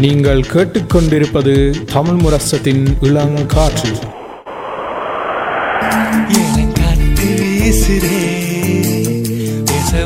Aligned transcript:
நீங்கள் 0.00 0.40
கேட்டுக்கொண்டிருப்பது 0.40 1.54
தமிழ் 1.92 2.20
முரசத்தின் 2.20 2.84
இளங்காற்று 3.00 3.92
எனக்காத்து 6.40 7.30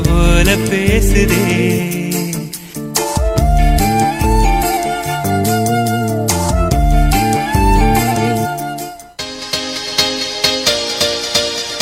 போல 0.07 0.55
பேசுதே 0.69 1.43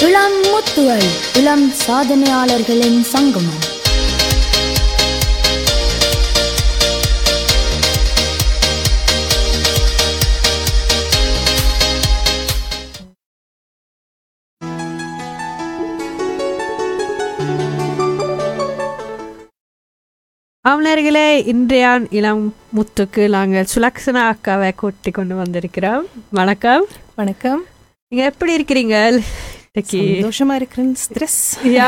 இளம் 0.01 0.39
முத்துகள் 0.43 1.07
இளம் 1.37 1.73
சாதனையாளர்களின் 1.87 3.01
சங்கமம். 3.01 3.72
அவனர்களே 20.73 21.43
இன்றைய 21.43 21.87
இளம் 22.09 22.43
முத்துக்கு 22.77 23.27
நாங்கள் 23.29 23.67
சுலக்ஷனா 23.73 24.21
அக்காவை 24.29 24.75
கூட்டி 24.75 25.11
கொண்டு 25.11 25.35
வந்திருக்கிறோம். 25.35 26.05
வணக்கம். 26.29 26.85
வணக்கம். 27.15 27.61
நீங்க 28.11 28.23
எப்படி 28.25 28.57
இருக்கிறீங்க? 28.57 28.95
சந்தோஷமா 29.91 30.53
இருக்கிறேன். 30.53 30.95
Stress 31.03 31.41
yeah. 31.73 31.87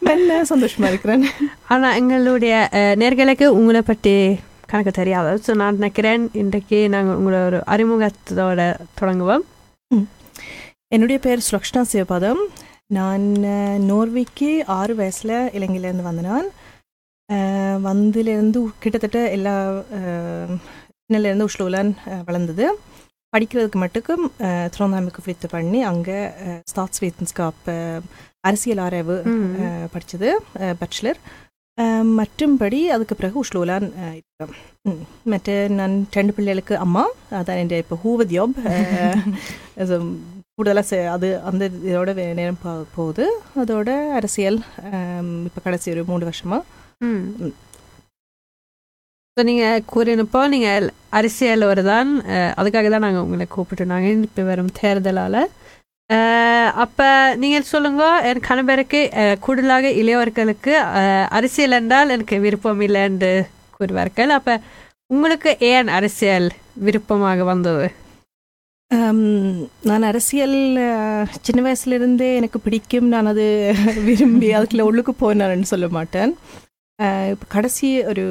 மெல்ல 0.00 0.42
சந்தோஷமா 0.44 0.86
இருக்கிறேன். 0.86 1.24
ஆனா 1.68 1.94
எங்களுடைய 1.94 2.54
நேர்களுக்கு 2.96 3.46
உங்களை 3.56 3.82
பற்றி 3.82 4.14
கணக்கு 4.66 4.90
தெரியாது. 4.90 5.42
ஸோ 5.46 5.54
நான் 5.54 5.74
நினைக்கிறேன் 5.74 6.30
இன்றைக்கு 6.34 6.88
நாங்கள் 6.88 7.14
உங்களை 7.14 7.38
ஒரு 7.42 7.60
அறிமுகத்தோட 7.66 8.60
தொடங்குவோம். 8.94 9.44
என்னுடைய 10.88 11.18
பேர் 11.20 11.46
சுலக்ஷ்ணா 11.50 11.82
சிவபாதம். 11.92 12.42
நான் 12.90 13.26
நோர்வேக்கு 13.86 14.48
ஆறு 14.72 14.94
வயசுல 14.94 15.32
இலங்கையிலேருந்து 15.54 16.02
வந்த 16.02 16.22
நான் 16.22 16.48
அஹ், 16.48 16.61
வந்திலேருந்து 17.84 18.60
கிட்டத்தட்ட 18.78 19.30
எல்லா 19.30 19.54
சின்னலேருந்து 21.02 21.48
உஷ்லூலான் 21.48 21.92
வளர்ந்தது 22.24 22.66
படிக்கிறதுக்கு 23.32 23.78
மட்டுக்கும் 23.78 24.24
திருவண்ணாமலைக்கு 24.70 25.22
ஃபிளித்து 25.22 25.48
பண்ணி 25.50 25.82
அங்கே 25.82 26.18
ஸ்டாட்ஸ்வேத்தன்ஸ்காப் 26.70 27.68
அரசியல் 28.40 28.78
ஆராய்வு 28.78 29.16
படிச்சது 29.94 30.28
பேச்சுலர் 30.80 31.20
மற்றும்படி 32.16 32.80
அதுக்கு 32.86 33.14
பிறகு 33.14 33.44
உஷ்லூலான் 33.44 33.86
இருக்கேன். 34.10 34.52
மற்ற 35.24 35.52
நான் 35.70 36.06
ரெண்டு 36.12 36.32
பிள்ளைகளுக்கு 36.32 36.76
அம்மா 36.76 37.04
அதான் 37.30 37.60
என் 37.60 37.70
இப்போ 37.76 37.98
ஹூவத் 38.04 38.32
ஜாப் 38.32 38.58
கூடுதலாக 40.58 41.08
அது 41.08 41.40
அந்த 41.42 41.64
இதோட 41.84 42.10
வே- 42.14 42.34
நேரம் 42.34 42.58
போகுது 42.94 43.24
அதோட 43.56 43.90
அரசியல் 44.12 44.58
இப்போ 45.44 45.60
கடைசி 45.64 45.90
ஒரு 45.90 46.04
மூணு 46.04 46.24
வருஷமா 46.26 46.58
ம். 47.06 47.52
ஸோ 49.36 49.42
நீங்கள் 49.48 49.84
கூறினப்போ 49.92 50.40
நீங்கள் 50.54 50.86
அரசியல் 51.18 51.62
வருதான் 51.70 52.10
அதுக்காக 52.60 52.88
தான் 52.94 53.04
நாங்கள் 53.06 53.24
உங்களை 53.26 53.44
கூப்பிட்டுனாங்க 53.54 54.08
இப்போ 54.26 54.42
வரும் 54.50 54.74
தேர்தலால். 54.80 55.40
அப்போ 56.84 57.06
நீங்கள் 57.42 57.70
சொல்லுங்க 57.72 58.04
என் 58.30 58.46
கணவருக்கு 58.48 59.00
கூடுதலாக 59.44 59.90
இளையவர்களுக்கு 60.00 60.72
அரசியல் 61.38 61.76
என்றால் 61.80 62.12
எனக்கு 62.16 62.36
விருப்பம் 62.44 62.82
இல்லை 62.86 63.02
என்று 63.10 63.32
கூறுவார்கள். 63.76 64.32
அப்போ 64.38 64.54
உங்களுக்கு 65.14 65.50
ஏன் 65.72 65.90
அரசியல் 65.98 66.48
விருப்பமாக 66.86 67.44
வந்தது? 67.52 67.86
நான் 69.90 70.08
அரசியல் 70.10 70.58
சின்ன 71.46 71.60
வயசுலேருந்தே 71.66 72.28
எனக்கு 72.40 72.58
பிடிக்கும். 72.66 73.08
நான் 73.14 73.30
அது 73.32 73.46
விரும்பி 74.08 74.50
அதுக்குள்ள 74.58 74.84
உள்ளுக்கு 74.90 75.14
போனான்னு 75.22 75.72
சொல்ல 75.72 75.88
மாட்டேன். 75.96 76.32
இப்போ 76.98 77.46
கடைசி 77.48 77.88
ஒரு 78.04 78.24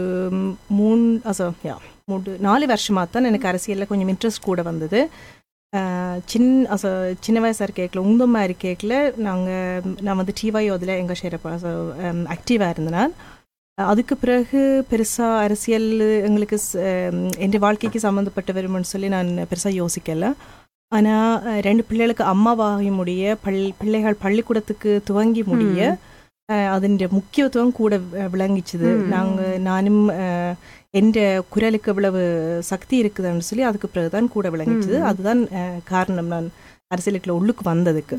மூணு 0.68 1.06
அசோ 1.26 1.48
யா 1.64 1.76
மூணு 2.06 2.36
நாலு 2.40 2.66
வருஷமாக 2.68 3.08
தான் 3.12 3.24
எனக்கு 3.24 3.48
அரசியலில் 3.48 3.88
கொஞ்சம் 3.88 4.08
இன்ட்ரெஸ்ட் 4.08 4.48
கூட 4.50 4.62
வந்தது. 4.62 5.00
சின் 6.26 6.50
அசோ 6.66 6.90
சின்ன 7.20 7.40
வயசாக 7.40 7.68
இருக்கேக்கில் 7.68 8.28
மாதிரி 8.28 8.50
இருக்கேக்கில் 8.50 8.98
நாங்கள் 9.18 9.94
நான் 10.02 10.20
வந்து 10.22 10.34
டிவாயோதில் 10.42 10.98
எங்கள் 10.98 11.16
ஷேர 11.16 11.40
ஆக்டிவாக 12.36 12.74
இருந்தேன் 12.74 13.14
அதுக்கு 13.78 14.16
பிறகு 14.16 14.60
பெருசாக 14.92 15.42
அரசியல் 15.42 15.90
எங்களுக்கு 16.28 16.58
um, 16.88 17.20
என் 17.38 17.60
வாழ்க்கைக்கு 17.60 18.00
சம்மந்தப்பட்டு 18.00 18.54
வரும்னு 18.54 18.92
சொல்லி 18.94 19.08
நான் 19.08 19.32
பெருசாக 19.52 19.80
யோசிக்கல. 19.82 20.28
ஆனால் 20.92 21.62
ரெண்டு 21.62 21.84
பிள்ளைகளுக்கு 21.84 22.24
அம்மாவாகி 22.24 22.90
முடிய 22.92 23.36
பள் 23.44 23.60
பிள்ளைகள் 23.78 24.22
பள்ளிக்கூடத்துக்கு 24.22 25.02
துவங்கி 25.06 25.44
முடிய 25.44 25.98
അതിൻ്റെ 26.73 27.07
മുഖ്യത്വം 27.15 27.69
കൂടെ 27.73 27.97
அஹ், 28.17 28.31
விளங்கிச்சுது 28.33 28.89
ம். 28.93 29.07
நாங்கள் 29.09 29.55
நானும் 29.65 30.03
அஹ், 30.19 30.55
என்ற 30.95 31.19
குரலுக்கு 31.51 31.91
இவ்வளவு 31.93 32.21
சக்தி 32.69 32.97
இருக்குதுன்னு 33.03 33.49
சொல்லி 33.49 33.65
அதுக்கு 33.67 33.89
பிறகுதான் 33.91 34.29
கூட 34.35 34.47
விளங்கிச்சுது 34.51 34.99
ம். 34.99 35.07
அதுதான் 35.09 35.43
அஹ், 35.57 35.81
காரணம் 35.89 36.31
நான் 36.35 36.49
அரசியலுக்குள்ள 36.91 37.39
உள்ளுக்கு 37.39 37.63
வந்ததுக்கு 37.67 38.17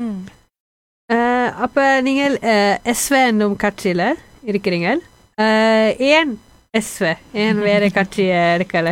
ம் 0.00 0.20
அஹ், 1.10 1.50
அப்ப 1.64 1.78
நீங்கள் 2.02 2.34
எஸ்வே 2.90 3.20
என்னும் 3.28 3.56
கட்சியில 3.62 4.02
இருக்கிறீங்க 4.44 4.88
அஹ், 5.38 5.92
ஏன் 6.10 6.32
எஸ்வே 6.74 7.12
ஏன் 7.40 7.60
வேற 7.64 7.84
கட்சியை 7.94 8.36
எடுக்கல 8.52 8.90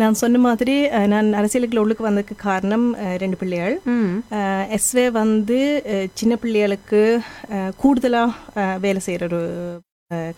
நான் 0.00 0.18
சொன்ன 0.20 0.40
மாதிரி 0.46 0.74
நான் 1.12 1.28
அரசியலுக்குள்ள 1.38 1.82
உள்ளுக்கு 1.82 2.04
வந்ததுக்கு 2.06 2.34
காரணம் 2.44 2.86
ரெண்டு 3.22 3.36
பிள்ளைகள். 3.40 3.74
எஸ்வே 4.76 5.04
வந்து 5.20 5.58
சின்ன 6.20 6.34
பிள்ளைகளுக்கு 6.42 7.00
கூடுதலாக 7.82 8.66
வேலை 8.84 9.00
செய்கிற 9.06 9.26
ஒரு 9.30 9.42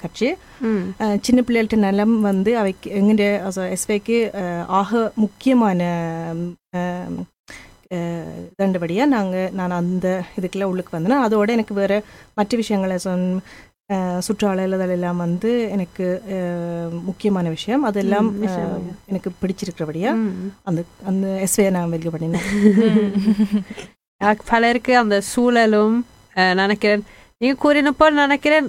கட்சி. 0.03 0.29
சின்ன 1.27 1.41
பிள்ளைகள்ட்ட 1.47 1.79
நலம் 1.87 2.15
வந்து 2.31 2.53
அவைக்கு 2.61 2.89
எங்கிட்ட 3.01 3.27
எஸ்வேக்கு 3.77 4.19
ஆக 4.81 5.03
முக்கியமான 5.25 5.91
தண்டபடியாக 8.61 9.13
நாங்கள் 9.17 9.53
நான் 9.59 9.79
அந்த 9.81 10.09
இதுக்குள்ள 10.39 10.71
உள்ளுக்கு 10.73 10.97
வந்தேன் 10.97 11.25
அதோட 11.27 11.49
எனக்கு 11.57 11.75
வேறு 11.81 11.99
மற்ற 12.39 12.57
விஷயங்களை 12.63 12.97
சொன் 13.07 13.25
அஹ், 13.91 14.19
சுற்றாடல் 14.27 14.65
எல்லாம் 14.91 15.17
வந்து 15.17 15.51
எனக்கு 15.71 16.07
முக்கியமான 17.03 17.49
விஷயம். 17.49 17.83
அதெல்லாம் 17.83 18.29
எனக்கு 19.07 19.31
பிடிச்சிருக்கிறபடியா. 19.41 20.11
அந்த 20.65 20.81
அந்த 21.05 21.27
எஸ்வே 21.45 21.67
நான் 21.71 21.91
வெளியே 21.91 22.11
பண்ணினேன். 22.11 22.49
பலருக்கு 24.47 24.93
அந்த 24.97 25.17
சூழலும் 25.31 25.97
நினைக்கிறேன். 26.55 27.03
நீங்க 27.41 27.57
கூறினப்போ 27.59 28.07
நினைக்கிறேன் 28.17 28.67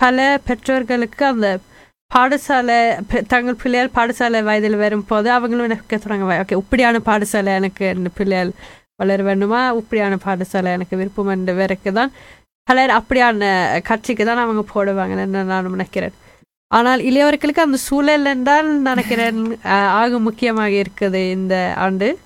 பல 0.00 0.18
பெற்றோர்களுக்கு 0.44 1.24
அந்த 1.26 1.48
பாடசாலை 2.10 2.78
தங்கள் 3.26 3.60
பிள்ளைகள் 3.60 3.94
பாடசாலை 3.94 4.42
வயதில் 4.42 4.76
வரும்போது 4.76 5.28
அவங்களும் 5.30 5.64
எனக்கு 5.64 5.98
தொடங்க 5.98 6.40
ஓகே 6.40 6.56
இப்படியான 6.56 6.98
பாடசாலை 7.06 7.52
எனக்கு 7.54 7.86
பிள்ளைகள் 8.14 8.50
வளர 8.96 9.22
வேண்டுமா? 9.22 9.60
இப்படியான 9.72 10.18
பாடசாலை 10.24 10.70
எனக்கு 10.72 10.96
விருப்பம் 10.96 11.28
என்ற 11.28 11.52
வரைக்கு 11.54 11.92
தான் 11.92 12.10
பலர் 12.68 12.90
அப்படியான 12.96 13.42
கட்சிக்கு 13.88 14.24
தான் 14.24 14.42
அவங்க 14.42 14.62
போடுவாங்கன்னு 14.68 15.46
நான் 15.46 15.70
நினைக்கிறேன். 15.70 16.12
ஆனால் 16.70 17.00
இளையவர்களுக்கு 17.08 17.64
அந்த 17.64 17.76
சூழல் 17.82 18.30
என்றால் 18.30 18.68
நினைக்கிறேன் 18.86 19.58
ஆக 20.00 20.18
முக்கியமாக 20.26 20.82
இருக்குது 20.82 21.32
இந்த 21.32 21.74
ஆண்டு. 21.78 22.18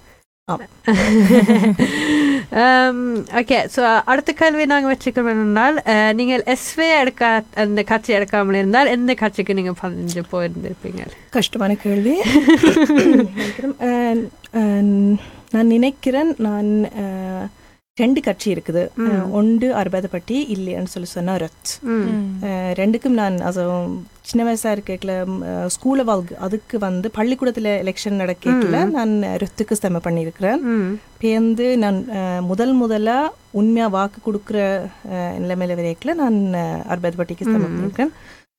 ஓகே 3.39 3.67
ஸோ 3.75 4.03
அடுத்த 4.07 4.33
கேள்வி 4.33 4.67
நாங்கள் 4.67 4.93
வச்சுக்கிறோம் 4.93 5.57
அஹ், 5.87 6.15
நீங்கள் 6.15 6.43
எஸ்வே 6.53 7.01
எடுக்க 7.01 7.43
அந்த 7.65 7.85
கட்சி 7.85 8.19
எடுக்காமல் 8.19 8.57
இருந்தால் 8.57 8.89
எந்த 8.89 9.15
கட்சிக்கு 9.15 9.59
நீங்கள் 9.59 9.81
பதினஞ்சு 9.81 10.23
போயிருந்திருப்பீங்க? 10.33 11.03
கஷ்டமான 11.31 11.77
கேள்வி. 11.77 12.23
நான் 15.53 15.71
நினைக்கிறேன் 15.71 16.35
நான் 16.41 16.89
ரெண்டு 17.97 18.21
கட்சி 18.21 18.49
இருக்குது. 18.55 18.81
ஒன்று 19.39 19.69
அறுபதுப்பட்டி 19.81 20.37
இல்லைன்னு 20.55 20.93
சொல்லி 20.95 21.09
சொன்னா 21.11 21.35
ரத். 21.43 21.71
ரெண்டுக்கும் 22.81 23.17
நான் 23.21 23.37
அது 23.49 23.63
சின்ன 24.23 24.43
வயசா 24.47 24.71
இருக்கல 24.77 25.13
ஸ்கூல 25.69 26.03
வாழ்க்கை 26.03 26.37
அதுக்கு 26.39 26.77
வந்து 26.79 27.09
பள்ளிக்கூடத்துல 27.17 27.73
எலெக்ஷன் 27.83 28.21
நடக்கல. 28.23 28.81
நான் 28.91 29.15
ரத்துக்கு 29.43 29.79
ஸ்தம 29.81 30.03
பண்ணியிருக்கிறேன். 30.07 30.61
பேர்ந்து 31.19 31.69
நான் 31.85 32.01
முதல் 32.51 32.75
முதலா 32.75 33.19
உண்மையா 33.53 33.87
வாக்கு 33.97 34.21
கொடுக்குற 34.23 34.59
நிலைமையில 35.43 35.79
வரைக்கல 35.81 36.15
நான் 36.15 36.39
அறுபதுப்பட்டிக்கு 36.93 37.47
ஸ்தம 37.47 37.63
ம். 37.63 37.67
பண்ணியிருக்கேன் 37.69 38.13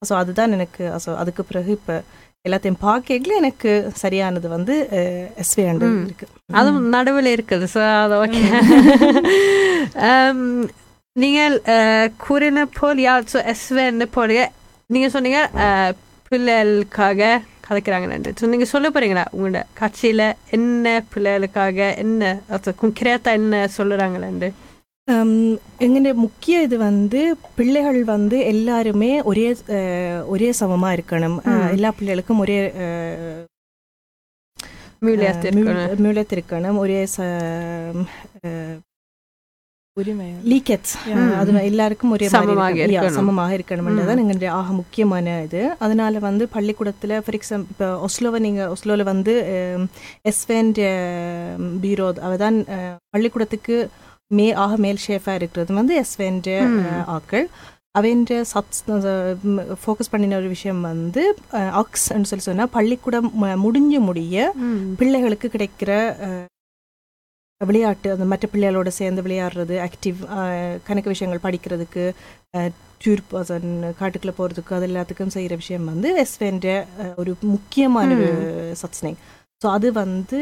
ஸோ 0.08 0.14
அதுதான் 0.16 0.56
எனக்கு 0.56 0.84
ஸோ 1.04 1.12
அதுக்கு 1.16 1.44
பிறகு 1.44 1.72
இப்போ 1.72 1.94
எல்லாத்தையும் 2.48 2.82
பார்க்கல 2.84 3.38
எனக்கு 3.38 3.72
சரியானது 4.02 4.48
வந்து 4.50 4.76
எஸ்வி 5.44 5.64
ஆண்டு. 5.68 5.88
இருக்கு. 6.04 6.28
அதுவும் 6.54 6.88
நடுவில் 6.94 7.34
இருக்குது 7.34 7.68
ஸோ 7.74 7.82
அது 7.98 8.16
ஓகே 8.20 8.42
நீங்கள் 11.16 11.56
அஹ், 11.74 12.10
கூறின 12.20 12.66
போல் 12.74 13.00
யார் 13.04 13.24
ஸோ 13.28 13.40
எஸ்வேன்னு 13.52 14.08
போல 14.12 14.42
நீங்கள் 14.90 15.14
சொன்னீங்க 15.14 15.40
பிள்ளைகளுக்காக 16.32 17.22
கதைக்கிறாங்கன்னு 17.68 18.34
ஸோ 18.38 18.48
நீங்கள் 18.48 18.72
சொல்ல 18.72 18.88
போறீங்களா 18.90 19.26
உங்களோட 19.32 19.62
கட்சியில் 19.74 20.26
என்ன 20.52 20.86
பிள்ளைகளுக்காக 21.12 21.80
என்ன 21.98 22.22
குங்கிரேத்தா 22.82 23.32
என்ன 23.34 23.56
சொல்லுறாங்களேன்னு 23.78 24.50
எங்களுடைய 25.80 26.14
முக்கிய 26.22 26.62
இது 26.62 26.78
வந்து 26.82 27.20
பிள்ளைகள் 27.56 28.00
வந்து 28.08 28.38
எல்லாருமே 28.46 29.12
ஒரே 29.24 29.46
ஒரே 30.28 30.50
சமமா 30.60 30.90
இருக்கணும் 30.96 31.38
எல்லா 31.72 31.92
பிள்ளைகளுக்கும் 31.98 32.42
ஒரே 32.44 32.58
இருக்கணும் 36.34 36.80
ஒரே 36.82 36.98
லீக்கெட்ஸ் 40.48 40.92
அது 41.38 41.54
எல்லாருக்கும் 41.64 42.12
ஒரே 42.12 42.26
சமமாக. 42.50 42.82
சமமாக 43.16 43.56
இருக்கணும்ன்றதான் 43.58 44.22
எங்களுடைய 44.24 44.50
ஆக 44.54 44.72
முக்கியமான 44.74 45.38
இது 45.42 45.62
அதனால 45.80 46.20
வந்து 46.22 46.48
பள்ளிக்கூடத்தில் 46.52 47.16
ஃபார் 47.22 47.38
எக்ஸாம்பிள் 47.38 47.72
இப்போ 47.74 47.88
ஒஸ்லோவை 48.06 48.40
நீங்கள் 48.40 48.70
ஒஸ்லோவில் 48.74 49.04
வந்து 49.06 49.36
எஸ்வெண்ட் 50.26 50.82
பீரோ 51.82 52.10
அவதான் 52.28 52.60
அஹ், 52.76 52.96
பள்ளிக்கூடத்துக்கு 53.10 53.78
மே 54.32 54.52
ஆக 54.54 54.78
மேல் 54.78 55.04
ஷேஃபாக 55.08 55.36
இருக்கிறது 55.36 55.74
வந்து 55.74 55.94
எஸ்வெண்ட் 56.02 56.50
ஆக்கள். 57.08 57.46
அவன்ற 57.98 58.34
சப்ஸ் 58.54 58.82
ஃபோக்கஸ் 59.84 60.12
பண்ணின 60.12 60.36
ஒரு 60.36 60.48
விஷயம் 60.48 60.82
வந்து 60.82 61.22
ஆக்ஸ்ன்னு 61.82 62.30
சொல்லி 62.32 62.46
சொன்னால் 62.46 62.70
பள்ளிக்கூடம் 62.70 63.30
முடிஞ்சு 63.56 64.00
முடிய 64.00 64.36
பிள்ளைகளுக்கு 64.98 65.48
கிடைக்கிற 65.48 65.92
விளையாட்டு 67.62 68.12
அந்த 68.12 68.26
மற்ற 68.26 68.48
பிள்ளைகளோட 68.54 68.88
சேர்ந்து 68.88 69.22
விளையாடுறது 69.22 69.76
ஆக்டிவ் 69.88 70.18
கணக்கு 70.84 71.14
விஷயங்கள் 71.14 71.44
படிக்கிறதுக்கு 71.44 72.04
டூர் 73.06 73.24
காட்டுக்குள்ளே 74.00 74.36
போகிறதுக்கு 74.38 74.76
அது 74.76 74.88
எல்லாத்துக்கும் 74.88 75.34
செய்கிற 75.36 75.56
விஷயம் 75.56 75.86
வந்து 75.86 76.26
எஸ்வென்ற 76.26 76.68
ஒரு 77.16 77.36
முக்கியமான 77.46 78.14
ஒரு 78.16 78.30
சத்ஸ்னிங் 78.84 79.20
ஸோ 79.64 79.68
அது 79.68 79.92
வந்து 79.94 80.42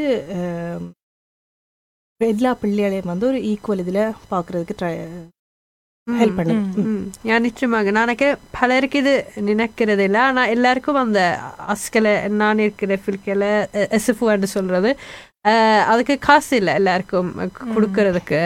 எல்லா 2.21 2.53
பிள்ளைகளையும் 2.61 3.05
வந்து 3.05 3.27
ஒரு 3.27 3.39
ஈக்குவல் 3.43 3.79
இதில் 3.79 4.03
பார்க்குறதுக்கு 4.31 4.75
ட்ரை 4.79 4.91
ஹெல்ப் 6.07 6.37
பண்ணுது. 6.39 6.81
யா 7.25 7.39
நிச்சயமாக. 7.39 7.91
நானக்கு 7.91 8.27
பலருக்கு 8.51 8.97
இது 8.97 9.13
நினைக்கிறது 9.45 9.99
இல்லை 9.99 10.19
ஆனால் 10.21 10.49
எல்லாருக்கும் 10.49 10.95
அந்த 10.97 11.21
அஸ்கலை 11.67 12.11
நான் 12.35 12.59
இருக்கிற 12.59 12.99
ஃபில்கில் 13.03 13.47
எஸ்எஃப்னு 13.91 14.49
சொல்றது. 14.51 14.91
அஹ், 15.45 15.83
அதுக்கு 15.85 16.19
காசு 16.19 16.55
இல்லை 16.55 16.73
எல்லாருக்கும் 16.73 17.31
கொடுக்கறதுக்கு. 17.69 18.39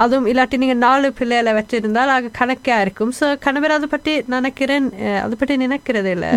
அதுவும் 0.00 0.28
இல்லாட்டி 0.28 0.56
நீங்கள் 0.58 0.80
நாலு 0.80 1.08
பிள்ளைகளை 1.16 1.52
வச்சிருந்தால் 1.56 2.12
அது 2.12 2.28
கணக்காக 2.36 2.58
இருக்கும். 2.80 3.12
ஸோ 3.16 3.26
கணவர் 3.42 3.74
அதை 3.74 3.88
பற்றி 3.88 4.12
நினைக்கிறேன் 4.34 4.86
அதை 5.20 5.34
பற்றி 5.36 5.54
நினைக்கிறது 5.60 6.10
இல்லை 6.12 6.30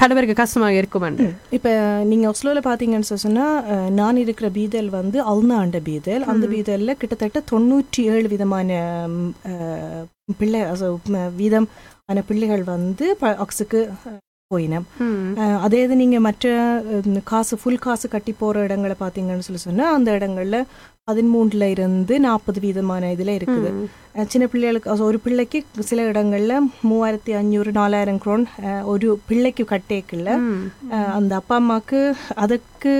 கணவருக்கு 0.00 0.36
கஷ்டமாக 0.36 0.80
இருக்கும் 0.80 1.18
இப்போ 1.56 1.72
நீங்கள் 2.10 2.30
ஒஸ்லோவில் 2.32 2.66
பார்த்தீங்கன்னு 2.66 2.90
சொன்னால் 3.18 3.58
நான் 3.94 4.22
இருக்கிற 4.22 4.48
பீதல் 4.54 4.90
வந்து 4.94 5.20
அல்னாண்ட 5.30 5.80
பீதல் 5.86 6.24
அந்த 6.30 6.46
பீதலில் 6.52 6.98
கிட்டத்தட்ட 7.00 7.20
தொண்ணூற்றி 7.50 8.04
ஏழு 8.12 8.28
விதமான 8.32 8.70
பிள்ளை 10.34 10.60
வீதம் 11.36 11.68
ஆன 12.08 12.22
பிள்ளைகள் 12.26 12.62
வந்து 12.70 13.06
ப- 13.18 13.38
ஆக்ஸுக்கு 13.42 13.80
அஹ், 14.02 14.18
போயினம் 14.50 14.86
அஹ், 15.38 15.58
அதே 15.62 15.80
இது 15.82 15.94
நீங்கள் 15.96 16.24
மற்ற 16.24 16.46
காசு 17.26 17.54
ஃபுல் 17.60 17.78
காசு 17.80 18.06
கட்டி 18.08 18.32
போகிற 18.36 18.64
இடங்களை 18.64 18.96
பார்த்தீங்கன்னு 18.98 19.46
சொல்லி 19.46 19.62
சொன்னால் 19.62 19.94
அந்த 19.94 20.10
இடங்கள்ல 20.18 20.58
பதிமூணுல 21.08 21.62
இருந்து 21.66 22.20
நாற்பது 22.20 22.60
வீதமான 22.60 23.10
இதில் 23.10 23.38
இருக்குது. 23.38 23.70
சின்ன 24.26 24.46
பிள்ளைகளுக்கு 24.46 25.04
ஒரு 25.04 25.18
பிள்ளைக்கு 25.18 25.58
சில 25.80 26.10
இடங்கள்ல 26.10 26.54
மூவாயிரத்தி 26.88 27.32
அஞ்சூறு 27.32 27.70
நாலாயிரம் 27.72 28.18
குரோன் 28.18 28.44
ஒரு 28.84 29.18
பிள்ளைக்கு 29.26 29.64
கட்டேக்குள்ள 29.64 30.28
அஹ் 30.90 31.12
அந்த 31.12 31.34
அப்பா 31.34 31.54
அம்மாவுக்கு 31.54 32.00
அதுக்கு 32.34 32.92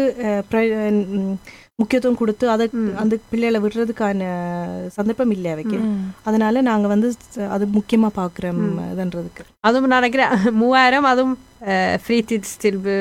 முக்கியத்துவம் 1.83 2.19
கொடுத்து 2.19 2.45
அதை 2.51 2.67
அந்த 3.01 3.15
பிள்ளைகளை 3.31 3.61
விடுறதுக்கான 3.63 4.27
சந்தர்ப்பம் 4.97 5.33
இல்லை 5.33 5.51
அவைக்கு 5.53 5.79
அதனால 6.25 6.63
நாங்க 6.69 6.89
வந்து 6.89 7.09
அது 7.51 7.65
முக்கியமா 7.77 8.11
பாக்குறோம் 8.17 8.61
இதுன்றதுக்கு 8.89 9.45
அதுவும் 9.65 9.89
நான் 9.89 10.01
நினைக்கிறேன் 10.01 10.33
மூவாயிரம் 10.61 11.09
அதுவும் 11.11 11.35
ஃப்ரீ 12.03 12.17
டிட்ஸ் 12.29 12.55
தில்பு 12.63 12.95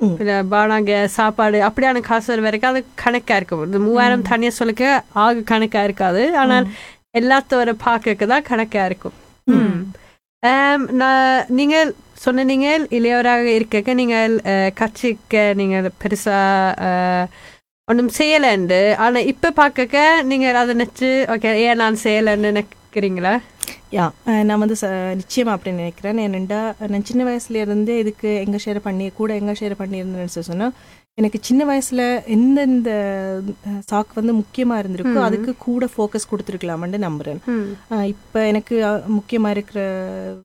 ம். 0.00 0.16
பானாங்க 0.50 0.92
சாப்பாடு 1.14 1.60
அப்படியான 1.68 2.02
காசு 2.04 2.42
வரைக்கும் 2.42 2.72
அது 2.72 2.82
கணக்கா 3.02 3.36
இருக்கும். 3.36 3.64
இந்த 3.64 3.78
மூவாயிரம் 3.86 4.28
தனியா 4.28 4.52
சொல்லிக்க 4.58 4.84
ஆகு 5.22 5.40
கணக்கா 5.44 5.82
இருக்காது. 5.82 6.22
ஆனால் 6.36 6.68
எல்லாத்தோட 7.14 7.70
பார்க்கறதுக்கு 7.82 8.26
தான் 8.32 8.48
கணக்கா 8.48 8.82
இருக்கும். 8.86 9.16
நான் 10.96 11.22
நீங்கள் 11.52 11.92
சொன்னீங்க 12.22 12.68
இளையவராக 12.90 13.46
இருக்க 13.54 13.94
நீங்கள் 13.94 14.34
கட்சிக்கு 14.78 15.42
நீங்கள் 15.54 15.90
பெருசா 16.00 16.38
அஹ், 16.86 17.26
ஒன்றும் 17.88 18.08
செய்யலைண்டு. 18.16 18.78
ஆனா 18.98 19.18
இப்ப 19.30 19.50
பார்க்க 19.56 19.98
நீங்கள் 20.24 20.56
அதை 20.56 20.72
நினைச்சு 20.74 21.10
ஓகே 21.34 21.50
ஏன் 21.64 21.80
நான் 21.80 22.02
செய்யலைன்னு 22.02 22.50
நினைக்கிறீங்களா? 22.50 23.34
யா 23.92 24.04
நான் 24.44 24.62
வந்து 24.62 24.76
ச- 24.80 24.90
நிச்சயமா 25.18 25.52
அப்படி 25.54 25.72
நினைக்கிறேன். 25.76 26.18
ஏனெண்டா 26.24 26.60
நான் 26.86 27.04
சின்ன 27.04 27.22
வயசுல 27.24 27.60
இருந்தே 27.62 27.94
இதுக்கு 27.98 28.30
எங்க 28.42 28.58
ஷேர் 28.64 28.80
பண்ணி 28.82 29.06
கூட 29.14 29.30
எங்க 29.36 29.52
ஷேர் 29.54 29.80
பண்ணியிருந்தேன்னு 29.80 30.24
சொன்னா 30.44 30.68
எனக்கு 31.18 31.38
சின்ன 31.42 31.62
வயசுல 31.64 32.02
எந்தெந்த 32.34 32.90
சாக்கு 33.86 34.12
வந்து 34.14 34.32
முக்கியமா 34.38 34.74
இருந்திருக்கோ 34.78 35.20
அதுக்கு 35.22 35.52
கூட 35.62 35.84
ஃபோக்கஸ் 35.92 36.28
கொடுத்துருக்கலாம்னு 36.30 37.34
ஆஹ் 37.90 38.06
இப்ப 38.10 38.42
எனக்கு 38.46 38.74
அஹ், 38.84 39.04
முக்கியமா 39.14 39.50
இருக்கிற 39.50 39.80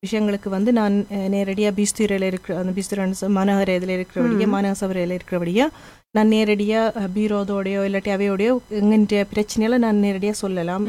விஷயங்களுக்கு 0.05 0.49
வந்து 0.49 0.73
நான் 0.73 0.95
அஹ், 1.11 1.29
நேரடியா 1.33 1.71
பீஸ்தீரையில் 1.75 2.27
இருக்கிற 2.27 2.59
அந்த 2.59 2.73
பீஸ்தீரன் 2.77 3.09
மனோகர 3.35 3.75
இதில் 3.75 3.97
இருக்கிறபடியா 3.97 4.47
மாநகசபையில் 4.53 5.17
இருக்கிறபடியா 5.17 5.67
நான் 6.15 6.31
நேரடியா 6.33 6.79
அஹ், 6.93 7.09
பீரோதோடையோ 7.13 7.81
இல்லாட்டி 7.87 8.11
அவையோடையோ 8.13 8.53
எங்கின்ற 8.79 9.19
பிரச்சனையில 9.31 9.77
நான் 9.83 10.01
நேரடியா 10.05 10.33
சொல்லலாம். 10.39 10.85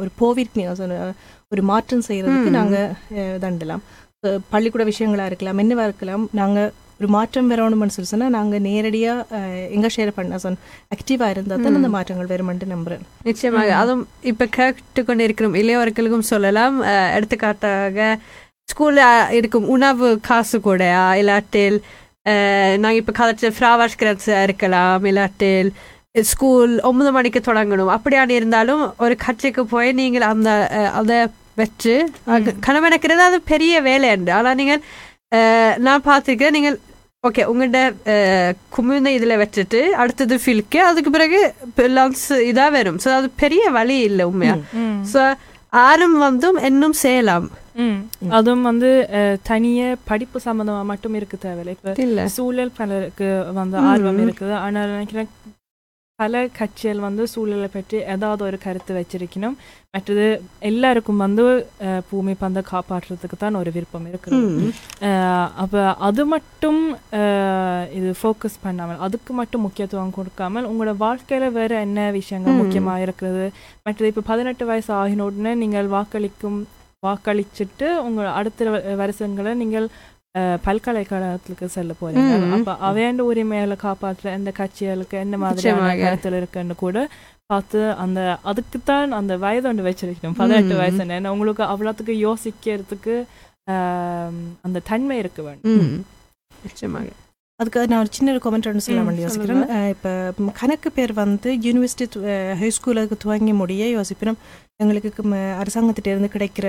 ஒரு 0.00 0.10
போவிற்கு 0.20 0.62
ஒரு 1.52 1.62
மாற்றம் 1.68 2.06
செய்யறதுக்கு 2.08 2.50
நாங்க 2.56 2.76
அஹ், 3.18 3.36
தண்டலாம். 3.44 3.82
பள்ளிக்கூட 4.50 4.82
விஷயங்களா 4.88 5.24
இருக்கலாம் 5.26 5.60
என்னவா 5.62 5.84
இருக்கலாம் 5.84 6.22
நாங்க 6.38 6.58
ஒரு 7.00 7.08
மாற்றம் 7.10 7.48
வரணும்னு 7.50 7.94
சொல்லி 7.94 8.10
சொன்னா 8.10 8.28
நாங்க 8.34 8.56
நேரடியா 8.66 9.14
அஹ், 9.36 9.66
எங்க 9.74 9.88
ஷேர் 9.94 10.16
பண்ண 10.16 10.38
சொன்ன 10.40 10.60
ஆக்டிவா 10.94 11.26
இருந்தா 11.34 11.56
தான் 11.58 11.78
அந்த 11.78 11.90
மாற்றங்கள் 11.94 12.32
வருமென்று 12.32 12.66
நம்புறேன். 12.72 13.04
நிச்சயமாக. 13.24 13.72
அதுவும் 13.80 14.02
இப்ப 14.30 14.48
கேட்டுக்கொண்டு 14.56 15.26
இருக்கிற 15.26 15.48
இளையவர்களுக்கும் 15.62 16.30
சொல்லலாம் 16.32 16.78
எடுத்துக்காட்டாக 17.16 18.08
ஸ்கூல்ல 18.68 19.00
இருக்கும் 19.38 19.66
உணவு 19.72 20.08
காசு 20.26 20.58
கூடயா 20.62 21.02
இல்லாட்டில் 21.20 21.76
நாங்க 22.82 22.98
இப்ப 23.00 23.12
கதைச்ச 23.12 23.48
ஃப்ராவாஷ்கிரஸ் 23.56 24.28
இருக்கலாம் 24.42 25.04
இல்லாட்டில் 25.04 25.68
ஸ்கூல் 26.24 26.72
ஒன்பது 26.80 27.10
மணிக்கு 27.12 27.40
தொடங்கணும் 27.40 27.92
அப்படியான 27.94 28.34
இருந்தாலும் 28.34 28.82
ஒரு 28.98 29.14
கட்சிக்கு 29.16 29.62
போய் 29.66 29.90
நீங்கள் 29.92 30.26
அந்த 30.28 30.50
அதை 30.94 31.18
வச்சு 31.54 31.94
கணவனுக்கிறது 32.66 33.22
அது 33.22 33.38
பெரிய 33.52 33.80
வேலை 33.80 34.08
உண்டு 34.16 34.32
ஆனா 34.32 34.52
நீங்கள் 34.54 34.82
நான் 35.82 36.06
பார்த்துருக்கேன் 36.06 36.56
நீங்கள் 36.58 36.78
ஓகே 37.24 37.42
உங்கள்கிட்ட 37.50 37.82
குமிழ்ந்த 38.68 39.10
இதில் 39.10 39.40
வச்சுட்டு 39.42 39.80
அடுத்தது 39.94 40.36
ஃபில்க்கு 40.44 40.80
அதுக்கு 40.80 41.10
பிறகு 41.10 41.40
லங்ஸ் 41.90 42.28
இதாக 42.48 42.70
வரும் 42.70 42.98
ஸோ 43.04 43.10
அது 43.14 43.28
பெரிய 43.36 43.64
வழி 43.70 43.98
இல்லை 44.00 44.24
உண்மையா 44.24 44.56
ஸோ 45.12 45.22
ஆரும் 45.82 46.18
வந்தும் 46.18 46.58
இன்னும் 46.64 46.96
செய்யலாம் 47.00 47.46
அதுவும் 48.30 48.62
வந்து 48.62 48.88
அஹ், 49.12 49.38
தனியே 49.42 49.86
படிப்பு 50.04 50.38
சம்பந்தமா 50.44 50.82
மட்டும் 50.84 51.14
இருக்கு 51.14 51.36
தேவையில்லை. 51.38 51.74
சூழல் 52.34 52.76
பலருக்கு 52.76 53.28
வந்து 53.54 53.76
ஆர்வம் 53.84 54.20
இருக்குது. 54.24 54.54
ஆனால் 54.60 54.92
நினைக்கிறேன் 54.92 55.30
பல 56.18 56.40
கட்சிகள் 56.58 57.00
வந்து 57.04 57.22
சூழலை 57.30 57.68
பற்றி 57.68 57.96
ஏதாவது 58.12 58.42
ஒரு 58.48 58.58
கருத்து 58.64 58.92
வச்சிருக்கணும். 58.98 59.56
மற்றது 59.94 60.26
எல்லாருக்கும் 60.68 61.22
வந்து 61.24 61.44
பூமி 62.10 62.32
பந்தை 62.42 62.62
காப்பாற்றுறதுக்கு 62.70 63.36
தான் 63.38 63.58
ஒரு 63.60 63.70
விருப்பம் 63.76 64.06
இருக்குது 64.10 64.68
அப்ப 65.62 65.82
அது 66.08 66.24
மட்டும் 66.34 66.80
இது 67.98 68.10
ஃபோக்கஸ் 68.20 68.62
பண்ணாமல் 68.66 69.02
அதுக்கு 69.06 69.34
மட்டும் 69.40 69.64
முக்கியத்துவம் 69.66 70.16
கொடுக்காமல் 70.18 70.68
உங்களோட 70.70 70.94
வாழ்க்கையில 71.04 71.50
வேற 71.58 71.74
என்ன 71.86 72.06
விஷயங்கள் 72.20 72.60
முக்கியமா 72.62 72.96
இருக்கிறது? 73.06 73.44
மற்றது 73.86 74.12
இப்ப 74.14 74.26
பதினெட்டு 74.32 74.66
வயசு 74.72 74.92
ஆகின 75.02 75.26
உடனே 75.30 75.54
நீங்கள் 75.64 75.92
வாக்களிக்கும் 75.96 76.60
வாக்களிச்சுட்டு 77.06 77.86
உங்க 78.06 78.20
அடுத்த 78.38 78.68
வருஷங்களை 79.02 79.50
நீங்கள் 79.62 79.86
பல்கலைக்கழகத்துக்கு 80.64 81.64
செல்ல 81.64 81.92
போறீங்க 82.00 82.32
அப்ப 82.52 82.72
அவையாண்ட 82.88 83.22
உரிமைகளை 83.22 83.76
காப்பாற்ற 83.76 84.30
எந்த 84.32 84.52
கட்சிகளுக்கு 84.58 85.16
என்ன 85.18 85.36
மாதிரியான 85.36 85.80
நிச்சயமாக. 85.80 86.04
கருத்துல 86.04 86.36
இருக்குன்னு 86.36 86.74
கூட 86.74 86.98
பார்த்து 87.46 87.92
அந்த 87.94 88.20
அதுக்குத்தான் 88.42 89.12
அந்த 89.12 89.36
வயது 89.36 89.68
ஒன்று 89.68 89.86
வச்சிருக்கணும் 89.88 90.36
பதினெட்டு 90.36 90.76
வயசு 90.76 91.06
என்ன 91.08 91.32
உங்களுக்கு 91.32 91.64
அவ்வளோத்துக்கு 91.64 92.16
யோசிக்கிறதுக்கு 92.26 93.14
அந்த 94.62 94.78
தன்மை 94.84 95.18
இருக்க 95.18 95.42
வேண்டும் 95.42 96.04
நிச்சயமாக 96.64 97.10
அதுக்கு 97.60 97.80
நான் 97.86 98.00
ஒரு 98.00 98.10
சின்ன 98.12 98.30
ஒரு 98.32 98.40
கமெண்ட் 98.44 98.66
ஒன்று 98.68 98.84
சொல்ல 98.84 99.00
ம், 99.00 99.06
வேண்டி 99.08 99.22
யோசிக்கிறேன் 99.24 99.60
இப்ப 99.92 100.08
கணக்கு 100.56 100.88
பேர் 100.92 101.12
வந்து 101.18 101.50
யூனிவர்சிட்டி 101.66 102.06
ஹை 102.60 102.68
ஸ்கூலுக்கு 102.70 103.16
துவங்கி 103.22 103.52
முடிய 103.58 103.84
யோசிப்பினோம் 103.92 104.38
எங்களுக்கு 104.80 105.22
ம், 105.24 105.34
அரசாங்கத்திட்ட 105.60 106.08
இருந்து 106.12 106.30
கிடைக்கிற 106.32 106.66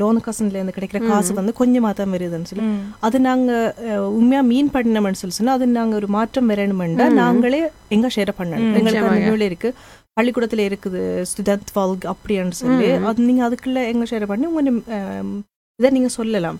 லோன் 0.00 0.18
காசுல 0.24 0.50
இருந்து 0.52 0.76
கிடைக்கிற 0.76 1.00
காசு. 1.04 1.30
வந்து 1.34 1.52
கொஞ்சமா 1.58 1.90
தான் 1.92 2.12
வருதுன்னு 2.14 2.50
சொல்லி. 2.50 2.66
அது 3.00 3.18
நாங்க 3.28 3.50
அஹ், 3.86 4.08
உண்மையா 4.16 4.42
மீன் 4.48 4.72
பண்ணணும்னு 4.74 5.20
சொல்லி 5.20 5.36
சொன்னா 5.36 5.54
அது 5.54 5.68
நாங்க 5.72 5.94
ஒரு 5.96 6.08
மாற்றம் 6.10 6.50
வரணுமெண்டா. 6.50 7.06
நாங்களே 7.20 7.60
எங்க 7.90 8.10
ஷேர் 8.16 8.32
பண்ணணும் 8.38 8.74
எங்களுக்கு. 8.80 9.22
நூல் 9.28 9.48
இருக்கு 9.48 9.70
பள்ளிக்கூடத்துல 10.16 10.64
இருக்குது 10.68 11.00
ஸ்டுடென்ட் 11.30 11.72
வால்க் 11.76 12.06
அப்படின்னு 12.12 12.58
சொல்லி. 12.58 12.88
அது 13.08 13.28
நீங்க 13.28 13.44
அதுக்குள்ள 13.46 13.80
எங்க 13.92 14.06
ஷேர் 14.10 14.30
பண்ணி 14.30 14.48
உங்க 14.52 14.62
அஹ், 14.96 15.30
இதை 15.76 15.90
நீங்க 15.90 16.08
சொல்லலாம். 16.08 16.58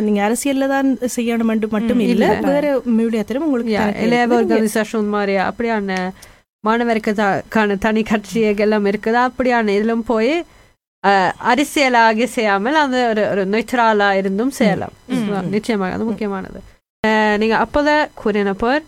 நீங்க 0.00 0.28
அரசியல்ல 0.28 0.68
தான் 0.68 0.98
செய்யணும் 1.16 1.68
மட்டும் 1.68 1.98
இல்ல. 1.98 2.26
வேற 2.52 2.76
மீடியத்திலும் 2.76 3.36
உங்களுக்கு. 3.36 3.78
நீங்க- 4.00 4.26
organisation 4.44 5.08
மாதிரி 5.08 5.36
அப்படியான 5.36 6.10
மாணவருக்கான 6.66 7.78
தனி 7.78 8.02
கட்சிகள் 8.02 8.56
எல்லாம் 8.56 8.84
இருக்குது 8.86 9.28
அப்படியான 9.28 9.68
இதிலும் 9.68 10.04
போய் 10.04 10.44
அரசியலாகி 11.44 12.24
செய்யாமல் 12.24 12.74
அந்த 12.74 13.08
ஒரு 13.08 13.28
ஒரு 13.28 13.46
நெய்ட்ரலா 13.48 14.10
இருந்தும் 14.12 14.50
செய்யலாம். 14.50 14.92
நிச்சயமாக 15.48 15.92
அது 15.92 16.04
முக்கியமானது. 16.04 16.60
நீங்க 17.38 17.66
அப்போதான் 17.66 18.08
கூறினப்போர் 18.24 18.82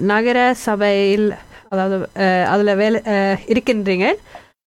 நகர 0.00 0.54
சபையில் 0.54 1.34
அதாவது 1.68 2.08
அதுல 2.46 2.74
வேலை 2.74 3.00
இருக்கின்றீங்க. 3.46 4.14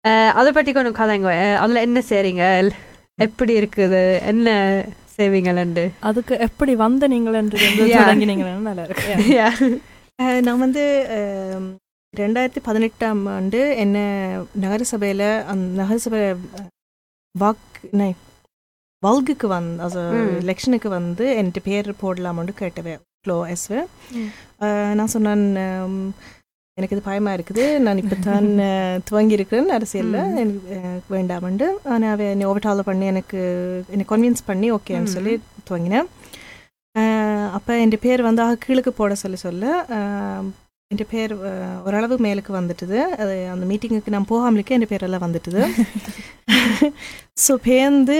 அஹ், 0.08 0.30
அதை 0.30 0.52
பற்றி 0.52 0.72
கொஞ்சம் 0.72 0.96
கதைங்க. 0.96 1.56
அதுல 1.56 1.82
என்ன 1.82 2.02
செய்றீங்க? 2.10 2.72
எப்படி 3.20 3.54
இருக்குது 3.60 4.02
என்ன 4.24 4.50
செய்வீங்கள்ண்டு 5.16 5.84
அதுக்கு 6.00 6.34
எப்படி 6.40 6.74
வந்த. 6.76 7.04
தொடங்கினீங்களா 8.00 8.52
நல்லா 8.68 8.84
இருக்கு 8.84 9.80
நான் 10.46 10.64
வந்து 10.64 10.84
ரெண்டாயிரத்தி 12.14 12.62
பதினெட்டாம் 12.64 13.22
ஆண்டு 13.34 13.60
என்ன 13.76 13.98
நகரசபையில 14.62 15.24
அந்த 15.52 15.68
நகரசபை 15.82 16.22
வாக்கு 17.36 17.90
நை, 17.92 18.10
வல்குக்கு 19.04 19.48
வந்து 19.48 19.84
அது. 19.86 20.02
எலெக்ஷனுக்கு 20.42 20.90
வந்து 20.98 21.26
என்கிட்ட 21.40 21.62
பேர் 21.64 21.90
போடலாமான்னு 22.02 22.56
கேட்டவேன் 22.62 23.02
ஃப்ளோ 23.22 23.38
எஸ்வே. 23.54 23.82
நான் 24.98 25.14
சொன்னேன் 25.16 25.46
எனக்கு 26.80 26.96
இது 26.96 27.04
பயமா 27.10 27.32
இருக்குது. 27.38 27.66
நான் 27.86 28.02
இப்போ 28.04 28.18
தான் 28.30 28.48
துவங்கி 29.10 29.38
இருக்கிறேன் 29.38 29.76
அரசியல்ல. 29.78 30.20
எனக்கு 30.44 31.14
வேண்டாமண்டு. 31.16 31.68
ஆனால் 31.94 32.14
அவ 32.14 32.30
என்னை 32.36 32.48
ஓவர்டால் 32.52 32.88
பண்ணி 32.90 33.08
எனக்கு 33.14 33.42
என்னை 33.94 34.06
கன்வின்ஸ் 34.14 34.48
பண்ணி 34.50 34.70
ஓகேன்னு. 34.78 35.16
சொல்லி 35.18 35.36
துவங்கினேன். 35.70 36.10
அப்போ 37.58 37.74
என் 37.84 37.94
பேர் 38.06 38.28
வந்து 38.30 38.44
ஆக 38.46 38.58
கீழுக்கு 38.66 38.92
போட 38.98 39.14
சொல்லி 39.24 39.40
சொல்ல 39.46 39.76
என் 40.92 41.10
பேர் 41.14 41.34
ஓரளவு 41.88 42.16
மேலுக்கு 42.26 42.52
வந்துட்டுது. 42.60 43.00
அது 43.22 43.34
அந்த 43.54 43.66
மீட்டிங்குக்கு 43.72 44.14
நான் 44.16 44.32
போகாமலுக்கே 44.32 44.76
என் 44.78 44.92
பேரெல்லாம் 44.92 45.26
வந்துட்டுது. 45.28 45.62
ஸோ 47.46 47.54
பேர்ந்து 47.68 48.18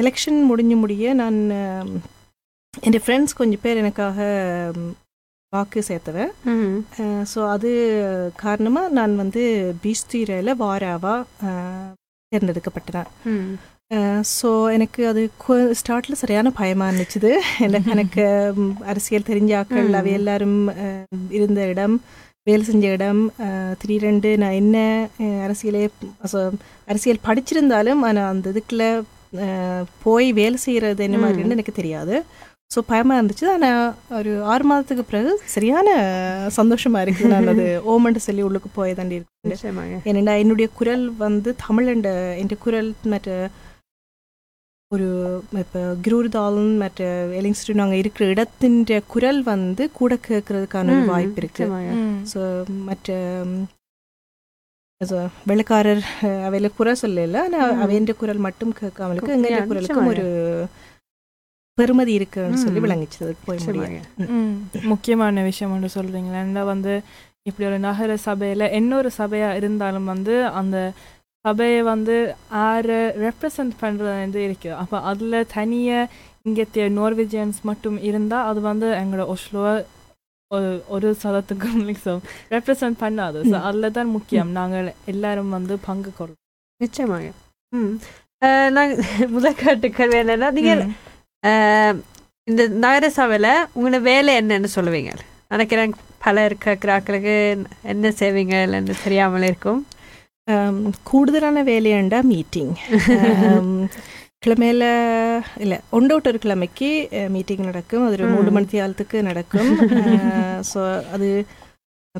எலெக்ஷன் 0.00 0.38
முடிஞ்சு 0.50 0.76
முடிய 0.82 1.14
நான் 1.20 1.38
என் 2.88 3.04
ஃப்ரெண்ட்ஸ் 3.04 3.38
கொஞ்சம் 3.38 3.62
பேர் 3.64 3.80
எனக்காக 3.82 4.26
வாக்கு 5.52 5.80
சேர்த்தவன். 5.86 6.30
ஸோ 7.30 7.40
அது 7.52 7.70
காரணமாக 8.36 8.94
நான் 8.98 9.14
வந்து 9.16 9.42
பீஸ்தீரையில் 9.82 10.58
வாராவா 10.60 11.14
தேர்ந்தெடுக்கப்பட்டேன். 12.32 13.08
ஸோ 14.32 14.48
எனக்கு 14.74 15.02
அது 15.10 15.22
ஸ்டார்ட்ல 15.78 16.14
சரியான 16.18 16.48
பயமா 16.56 16.86
இருந்துச்சுது 16.88 17.30
எனக்கு 17.92 18.24
அரசியல் 18.92 19.28
தெரிஞ்ச 19.28 19.52
ஆக்கள். 19.60 19.88
அவை 19.96 20.12
எல்லாரும் 20.18 20.58
இருந்த 21.38 21.60
இடம் 21.72 21.94
வேலை 22.46 22.64
செஞ்ச 22.64 22.86
இடம் 22.94 23.22
அஹ், 23.44 23.72
திடீரென்று 23.80 24.30
நான் 24.42 24.58
என்ன 24.58 24.76
அரசியலே 25.46 25.82
அரசியல் 26.88 27.24
படிச்சிருந்தாலும் 27.26 28.02
ஆனால் 28.04 28.30
அந்த 28.32 28.52
இதுக்குள்ள 28.52 28.84
போய் 30.04 30.28
வேலை 30.34 30.58
செய்யறது 30.60 31.02
என்ன. 31.04 31.16
மாதிரின்னு 31.22 31.56
எனக்கு 31.56 31.74
தெரியாது 31.74 32.14
ஸோ 32.70 32.78
பயமா 32.88 33.14
இருந்துச்சு. 33.18 33.46
ஆனால் 33.52 33.82
ஒரு 34.16 34.32
ஆறு 34.44 34.64
மாதத்துக்கு 34.70 35.04
பிறகு 35.04 35.30
சரியான 35.54 35.88
சந்தோஷமா 36.58 36.98
இருக்குது 37.04 37.30
நான் 37.32 37.52
அது 37.52 37.64
ஓமன்ட்டு 37.92 38.26
சொல்லி 38.26 38.42
உள்ளுக்கு 38.46 38.70
போய் 38.74 38.98
தாண்டி 38.98 39.18
இருக்கு 39.18 40.10
ஏனெண்டா 40.10 40.34
என்னுடைய 40.42 40.68
குரல் 40.78 41.04
வந்து 41.22 41.50
தமிழ் 41.64 41.88
என்ற 41.94 42.10
என் 42.42 42.52
குரல் 42.66 42.90
மற்ற 43.12 43.30
ஒரு 44.92 45.06
இப்போ 45.62 45.80
கிரூர்தாலன் 46.04 46.76
மற்ற 46.82 47.06
எலிங்ஸ்டு 47.38 47.78
நாங்கள் 47.80 48.00
இருக்கிற 48.02 48.26
இடத்தின் 48.34 48.78
குரல் 49.14 49.40
வந்து 49.50 49.84
கூட 49.98 50.12
கேட்கறதுக்கான 50.28 50.94
ஒரு 50.96 51.10
வாய்ப்பு 51.10 51.40
இருக்கு. 51.42 51.64
ஸோ 52.32 52.40
மற்ற 52.88 53.08
வெள்ளக்காரர் 55.50 56.04
அவையில 56.46 56.68
குறை 56.76 56.94
சொல்லல. 57.02 57.42
ஆனால் 57.46 57.72
ம். 57.74 57.80
அவையின் 57.84 58.08
குரல் 58.22 58.44
மட்டும் 58.46 58.72
கேட்காமலுக்கு 58.80 59.32
Yeah, 59.32 59.42
எங்கள் 59.50 59.68
குரலுக்கும் 59.72 60.10
ஒரு 60.12 60.26
பெருமதி 61.78 62.12
இருக்குன்னு 62.18 62.62
சொல்லி. 62.62 62.80
விளங்கிச்சு. 62.84 63.18
அதுக்கு 63.24 63.42
போய் 63.46 63.60
முடியும் 63.60 63.94
நிச்சயமாக. 63.96 64.32
ம். 64.36 64.54
முக்கியமான 64.92 65.42
விஷயம் 65.48 65.74
ஒன்று 65.74 65.90
சொல்றீங்களா. 65.94 66.40
ஏன்னா 66.44 66.64
வந்து 66.70 66.94
இப்படி 67.46 67.66
ஒரு 67.68 67.78
நகர 67.84 68.14
சபையில 68.24 68.64
இன்னொரு 68.78 69.10
சபையா 69.18 69.50
இருந்தாலும் 69.58 70.08
வந்து 70.10 70.32
அந்த 70.58 70.76
சபையை 71.44 71.82
வந்து 71.88 72.14
ஆறு 72.64 72.96
ரெப்ரசன்ட் 73.22 73.74
பண்றது 73.82 74.14
வந்து 74.16 74.40
இருக்கு. 74.46 74.70
அப்ப 74.80 75.00
அதுல 75.10 75.42
தனிய 75.52 75.90
இங்கத்திய 76.46 76.84
நோர்வெஜியன்ஸ் 76.96 77.60
மட்டும் 77.64 77.96
இருந்தா 78.08 78.38
அது 78.48 78.60
வந்து 78.66 78.88
எங்களோட 79.00 79.24
ஒஸ்லோவை 79.32 79.72
ஒரு 80.90 81.08
சதத்துக்கும் 81.22 81.80
ரெப்ரசன்ட் 82.54 82.98
பண்ணாது. 83.00 83.38
ஸோ. 83.44 83.56
அதில் 83.66 83.94
தான் 83.96 84.14
முக்கியம். 84.14 84.50
நாங்கள் 84.52 84.86
எல்லாரும் 85.06 85.50
வந்து 85.56 85.74
பங்கு 85.84 86.10
கொள்றோம். 86.12 86.40
நிச்சயமாக 86.80 87.26
ம். 87.72 87.92
அஹ், 88.42 88.70
நாங்க 88.70 88.94
முதல் 89.34 89.58
கேட்டு 89.58 89.88
கேள்வி 89.92 90.16
என்னன்னா 90.20 90.48
நீங்க 90.56 90.72
ம். 90.76 90.82
அஹ், 90.84 90.96
இந்த 92.50 92.62
நகர 92.84 93.06
சபையில 93.16 93.48
உங்களோட 93.76 93.98
வேலை 94.10 94.32
என்னன்னு 94.40 94.68
சொல்லுவீங்க. 94.76 95.12
நினைக்கிறேன் 95.52 95.92
பல 96.24 96.44
இருக்கிறாக்களுக்கு 96.48 97.34
என்ன 97.92 98.10
செய்வீங்கன்னு 98.20 98.94
தெரியாமல் 99.04 99.46
இருக்கும். 99.50 99.80
கூடுதலான 101.10 101.62
வேலையாண்டா 101.70 102.18
மீட்டிங் 102.32 102.72
கிழமையில 104.44 104.84
இல்ல 105.64 105.74
ஒன்று 105.96 106.12
விட்டு 106.14 106.30
ஒரு 106.32 106.40
கிழமைக்கு 106.42 106.90
மீட்டிங் 107.34 107.64
நடக்கும். 107.68 108.04
அது 108.06 108.16
ஒரு. 108.16 108.26
மூணு 108.34 108.50
மணி 108.56 108.66
காலத்துக்கு 108.72 109.18
நடக்கும். 109.30 109.70
ஸோ 110.70 110.80
அது 111.14 111.28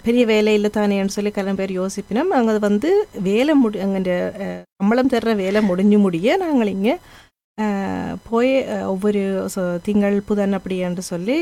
பெரிய 0.07 0.25
வேலையில் 0.33 0.75
தானேன்னு 0.77 1.15
சொல்லி 1.17 1.31
கிளம்ப 1.37 1.61
பேர் 1.61 1.79
யோசிப்பினோம். 1.81 2.33
நாங்கள் 2.35 2.53
அது 2.55 2.61
வந்து 2.69 2.91
வேலை 3.29 3.55
முடி 3.63 3.79
அங்கே 3.87 4.17
சம்பளம் 4.81 5.13
தர்ற 5.15 5.33
வேலை 5.45 5.61
முடிஞ்சு 5.71 5.99
முடிய 6.07 6.37
நாங்கள் 6.45 6.73
இங்கே 6.77 6.95
போய் 8.25 8.51
ஒவ்வொரு 8.91 9.23
திங்கள் 9.83 10.17
புதன் 10.27 10.57
அப்படி 10.59 10.77
என்று 10.87 11.03
சொல்லி 11.09 11.37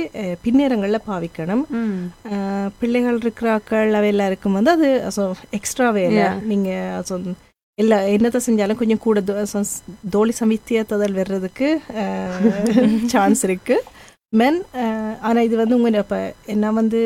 பின்னேரங்களில் 0.45 1.07
பாவிக்கணும் 1.09 1.65
பிள்ளைகள் 2.79 3.21
இருக்கிறாக்கள் 3.21 3.91
அவை 3.99 4.09
எல்லாருக்கும் 4.09 4.57
வந்து 4.59 4.73
அது 4.77 4.89
எக்ஸ்ட்ரா 5.59 5.89
வேலை 5.97 6.15
Yeah. 6.19 6.37
நீங்க 6.45 6.71
so, 7.09 7.17
எல்லா 7.79 7.97
என்னத்தை 8.13 8.41
செஞ்சாலும் 8.45 8.81
கொஞ்சம் 8.81 9.01
கூட 9.01 9.21
தோழி 10.11 10.35
சமித்தியத்ததல் 10.39 11.19
வர்றதுக்கு 11.19 11.69
சான்ஸ் 13.13 13.43
இருக்கு 13.49 13.77
மென் 14.33 14.59
ஆனா 15.23 15.41
இது 15.41 15.57
வந்து 15.57 15.77
உங்க 15.79 15.91
இப்ப 15.99 16.19
என்ன 16.47 16.71
வந்து 16.75 17.01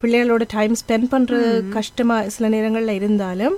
பிள்ளைகளோட 0.00 0.44
டைம் 0.52 0.74
ஸ்பெண்ட் 0.80 1.08
பண்றது 1.12 1.48
ம். 1.58 1.70
கஷ்டமா 1.74 2.16
சில 2.34 2.48
நேரங்கள்ல 2.48 2.94
இருந்தாலும் 2.98 3.56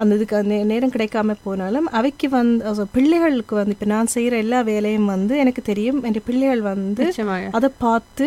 அந்த 0.00 0.16
இதுக்கு 0.16 0.34
அந்த 0.36 0.56
நேரம் 0.64 0.92
கிடைக்காம 0.92 1.34
போனாலும் 1.42 1.86
அவைக்கு 1.92 2.26
வந்து 2.32 2.64
பிள்ளைகளுக்கு 2.92 3.54
வந்து 3.56 3.74
இப்ப 3.76 3.86
நான் 3.88 4.10
செய்யற 4.12 4.34
எல்லா 4.38 4.58
வேலையும் 4.68 5.08
வந்து 5.10 5.34
எனக்கு 5.38 5.62
தெரியும். 5.62 5.98
என் 6.02 6.26
பிள்ளைகள் 6.26 6.62
வந்து 6.66 7.04
அதை 7.52 7.68
பார்த்து 7.80 8.26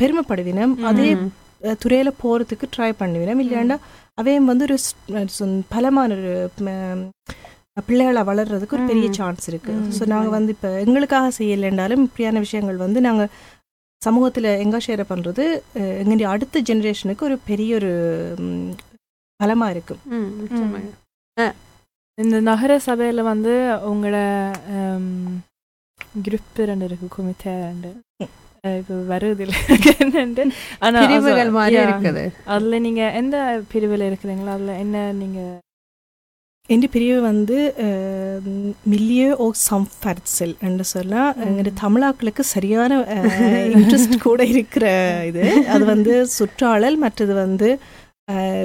பெருமைப்படுவினம். 0.00 0.74
அதே 0.90 1.06
துறையில 1.80 2.10
போறதுக்கு 2.20 2.66
ட்ரை 2.74 2.90
பண்ணுவினம். 3.00 3.40
இல்லையாண்டா 3.42 3.76
அவையும் 4.18 4.50
வந்து 4.50 4.66
ஒரு 4.68 4.76
பலமான 5.70 6.10
ஒரு 6.16 6.34
பிள்ளைகளை 7.86 8.22
வளர்றதுக்கு 8.24 8.76
ஒரு 8.76 8.86
பெரிய. 8.86 9.08
சான்ஸ் 9.18 9.48
இருக்கு. 9.50 9.72
ம். 9.78 9.90
ஸோ 9.96 10.04
நாங்க 10.06 10.30
வந்து 10.36 10.52
இப்ப 10.52 10.70
எங்களுக்காக 10.84 11.32
செய்யலைன்றாலும் 11.38 12.04
இப்படியான 12.06 12.40
விஷயங்கள் 12.46 12.78
வந்து 12.78 13.00
நாங்க 13.00 13.24
சமூகத்துல 14.02 14.50
எங்க 14.60 14.76
ஷேர் 14.84 15.04
பண்றது 15.08 15.44
அஹ், 15.76 15.96
எங்களுடைய 16.00 16.28
அடுத்த 16.30 16.60
ஜெனரேஷனுக்கு 16.68 17.24
ஒரு 17.24 17.38
பெரிய 17.46 17.70
ஒரு 17.76 17.92
ம், 19.39 19.39
பலமா 19.39 19.67
இருக்கும் 19.73 20.01
ம் 20.13 20.29
நிச்சயமாக 20.39 21.51
இந்த 22.17 22.37
நகர 22.47 22.73
சபையில 22.85 23.21
வந்து 23.27 23.53
உங்களோட 23.89 24.17
குரூப் 26.21 26.59
ரெண்டு 26.69 26.85
இருக்கு 26.87 27.07
கொமிட்டே 27.11 27.53
ரெண்டு 27.63 27.89
அஹ் 28.63 28.77
இப்போ 28.79 28.95
வருது 29.09 29.43
இல்லை 29.45 29.57
என்னண்டு 29.97 30.43
ஆனா 30.81 30.95
அது- 30.95 31.03
பிரிவுகள் 31.03 31.51
மாதிரி 31.55 31.75
yeah. 31.77 31.87
இருக்குது 31.87 32.23
அதுல 32.53 32.79
நீங்க 32.85 33.01
எந்த 33.19 33.35
பிரிவுல 33.71 34.07
இருக்கிறீங்களோ 34.09 34.53
அதுல 34.55 34.75
என்ன 34.83 35.03
நீங்க 35.19 35.39
എൻ്റെ 36.69 36.87
പിരിവ് 36.93 37.17
வந்து 37.23 37.57
மில்லியோ 38.91 39.27
ஓ 39.37 39.47
சம்ஃபர்ட்ஸில் 39.65 40.55
என்று 40.65 40.85
சொன்னால் 40.91 41.35
எங்களுடைய 41.43 41.73
தமிழாக்களுக்கு 41.81 42.43
சரியான 42.53 42.93
இன்ட்ரெஸ்ட் 43.75 44.15
கூட 44.23 44.41
இருக்கிற 44.53 44.85
இது 45.29 45.43
அது 45.69 45.83
வந்து 45.91 46.15
சுற்றாடல் 46.35 46.97
மற்றது 47.03 47.35
வந்து 47.41 47.69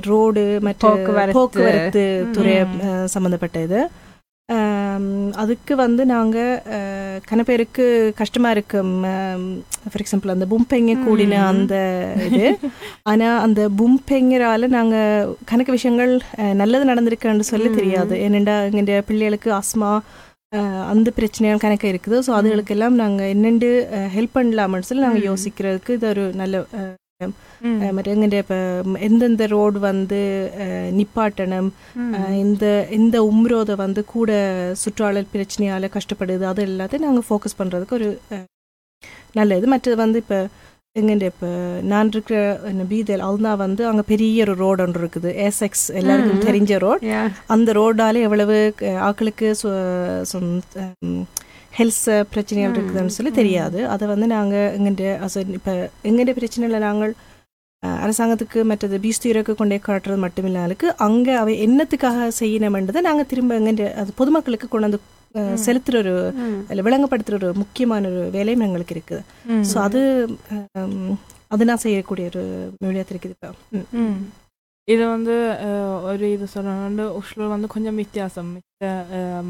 ரோடு 0.10 0.44
மற்ற 0.68 0.96
போக்குவரத்து. 1.38 2.06
துறை 2.38 2.56
சம்மந்தப்பட்ட 3.14 3.60
இது 3.68 3.82
அதுக்கு 5.42 5.74
வந்து 5.84 6.02
நாங்கள் 6.12 6.58
கன 7.30 7.44
பேருக்கு 7.48 7.86
கஷ்டமாக 8.20 8.56
இருக்கும் 8.56 8.92
ஃபார் 9.88 10.04
எக்ஸாம்பிள் 10.04 10.34
அந்த 10.34 10.46
பும்பெங்க 10.52 10.94
கூடின. 11.06 11.40
அந்த 11.54 11.76
இது 12.28 12.44
ஆனால் 13.12 13.40
அந்த 13.46 13.62
பும்பெங்கரால 13.80 14.68
நாங்கள் 14.76 15.32
கணக்கு 15.52 15.76
விஷயங்கள் 15.78 16.14
நல்லது 16.62 16.90
நடந்திருக்குன்னு 16.92 17.48
சொல்லி. 17.54 17.72
தெரியாது 17.80 18.14
ஏனெண்டா 18.26 18.58
எங்களுடைய 18.68 19.00
பிள்ளைகளுக்கு 19.10 19.52
ஆஸ்மா 19.60 19.92
அந்த 20.92 21.10
பிரச்சனைகள் 21.18 21.64
கணக்கு 21.64 21.88
இருக்குது 21.94 22.20
ஸோ 22.28 22.34
அதுகளுக்கெல்லாம் 22.40 23.00
நாங்கள் 23.04 23.32
என்னென்று 23.36 23.72
ஹெல்ப் 24.18 24.38
பண்ணலாம்னு 24.38 24.88
சொல்லி 24.90 25.06
நாங்கள். 25.08 25.28
யோசிக்கிறதுக்கு 25.32 25.98
இது 26.00 26.08
ஒரு 26.14 26.26
நல்ல 26.42 26.62
அஹ், 27.22 27.34
ம். 27.64 27.76
அஹ், 27.80 27.94
மற்ற 27.94 28.12
எங்களுடைய 28.14 28.42
இப்போ 28.44 28.58
எந்தெந்த 29.06 29.44
ரோடு 29.52 29.78
வந்து 29.82 30.18
நிப்பாட்டணும் 30.98 31.70
இந்த 32.40 32.66
இந்த 32.98 33.18
உம்ரோதை 33.30 33.76
வந்து 33.80 34.02
கூட 34.10 34.32
சுற்றாடல் 34.82 35.30
பிரச்சனையால் 35.32 35.94
கஷ்டப்படுது 35.94 36.46
அது 36.50 36.66
எல்லாத்தையும் 36.68 37.06
நாங்கள் 37.06 37.28
ஃபோக்கஸ் 37.28 37.58
பண்ணுறதுக்கு 37.60 37.98
ஒரு 38.00 38.10
நல்ல 39.36 39.58
இது 39.58 39.68
மற்றது 39.68 39.98
வந்து 39.98 40.20
இப்போ 40.20 40.40
எங்கண்ட 40.96 41.26
இப்போ 41.32 41.48
நான் 41.86 42.12
இருக்கிற 42.12 42.36
பீதல் 42.90 43.26
அதுனா 43.26 43.54
வந்து 43.60 43.82
அங்கே 43.88 44.04
பெரிய 44.08 44.44
ஒரு 44.44 44.54
ரோடு 44.60 44.84
ஒன்று 44.84 45.02
இருக்குது 45.02 45.30
ஏசெக்ஸ் 45.46 45.86
எல்லாருக்கும். 46.00 46.46
தெரிஞ்ச 46.46 46.74
ரோட். 46.80 47.04
அந்த 47.50 47.70
ரோடால 47.76 48.22
எவ்வளவு 48.24 48.58
க- 48.78 48.94
ஆட்களுக்கு 49.06 49.50
ஹெல்த் 51.76 52.04
பிரச்சனைகள் 52.32 52.72
ம், 52.72 52.78
இருக்குதுன்னு 52.78 53.16
சொல்லி. 53.16 53.32
தெரியாது 53.34 53.80
அதை 53.94 54.06
வந்து 54.12 54.28
நாங்கள் 54.32 54.68
எங்கள்ட 54.78 55.06
அச 55.26 55.36
இப்போ 55.58 55.74
எங்கள்ட 56.10 56.34
பிரச்சனையில் 56.38 56.86
நாங்கள் 56.86 57.14
அரசாங்கத்துக்கு 58.02 58.60
மற்றது 58.66 58.96
பீஸ்தீரக்கு 59.02 59.54
கொண்டே 59.56 59.78
காட்டுறது 59.82 60.20
மட்டும் 60.22 60.48
இல்லாமலுக்கு 60.50 60.88
அங்கே 61.06 61.34
அவை 61.42 61.54
என்னத்துக்காக 61.66 62.30
செய்யணுமென்றதை 62.40 63.02
நாங்கள் 63.04 63.30
திரும்ப 63.32 63.60
எங்கள்ட 63.60 63.86
அது 64.02 64.12
பொதுமக்களுக்கு 64.20 64.68
கொண்டு 64.68 64.88
வந்து 64.88 65.02
அஹ், 65.36 65.46
ம். 65.48 65.60
செலுத்துற 65.64 65.96
ஒரு 66.02 66.14
விளங்கப்படுத்துகிற 66.84 67.38
ஒரு 67.42 67.60
முக்கியமான 67.62 68.08
ஒரு 68.12 68.22
வேலையும் 68.36 68.66
எங்களுக்கு 68.68 68.94
இருக்குது. 68.96 69.22
ஸோ 69.64 69.78
அது 69.82 70.02
அது 71.52 71.64
நான் 71.66 71.82
செய்யக்கூடிய 71.82 72.26
ஒரு 72.32 72.44
மொழியாக 72.84 73.12
இருக்குது 73.12 73.36
இப்போ. 73.36 73.50
இது 74.88 75.04
வந்து 75.08 75.36
ஒரு 76.10 76.26
இது 76.34 76.46
சொல்லணும்னு 76.54 77.06
உஷ்லூர் 77.20 77.54
வந்து 77.54 77.68
கொஞ்சம் 77.70 78.00
வித்தியாசம் 78.02 78.50
மித்த 78.56 78.90